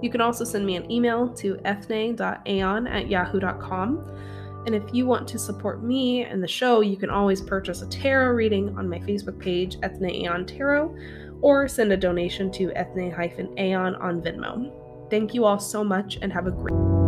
You 0.00 0.08
can 0.08 0.20
also 0.20 0.44
send 0.44 0.64
me 0.64 0.76
an 0.76 0.90
email 0.90 1.28
to 1.34 1.58
ethne.aeon 1.64 2.86
at 2.86 3.08
yahoo.com. 3.08 4.18
And 4.64 4.74
if 4.74 4.82
you 4.92 5.06
want 5.06 5.26
to 5.28 5.38
support 5.38 5.82
me 5.82 6.24
and 6.24 6.42
the 6.42 6.48
show, 6.48 6.80
you 6.80 6.96
can 6.96 7.10
always 7.10 7.40
purchase 7.40 7.82
a 7.82 7.86
tarot 7.88 8.32
reading 8.32 8.76
on 8.78 8.88
my 8.88 8.98
Facebook 9.00 9.38
page, 9.38 9.76
Ethne 9.82 10.10
Aeon 10.10 10.46
Tarot, 10.46 10.96
or 11.40 11.66
send 11.66 11.92
a 11.92 11.96
donation 11.96 12.50
to 12.52 12.72
ethne-aeon 12.72 13.96
on 13.96 14.22
Venmo. 14.22 14.72
Thank 15.10 15.34
you 15.34 15.44
all 15.44 15.58
so 15.58 15.82
much 15.82 16.18
and 16.22 16.32
have 16.32 16.46
a 16.46 16.52
great 16.52 17.01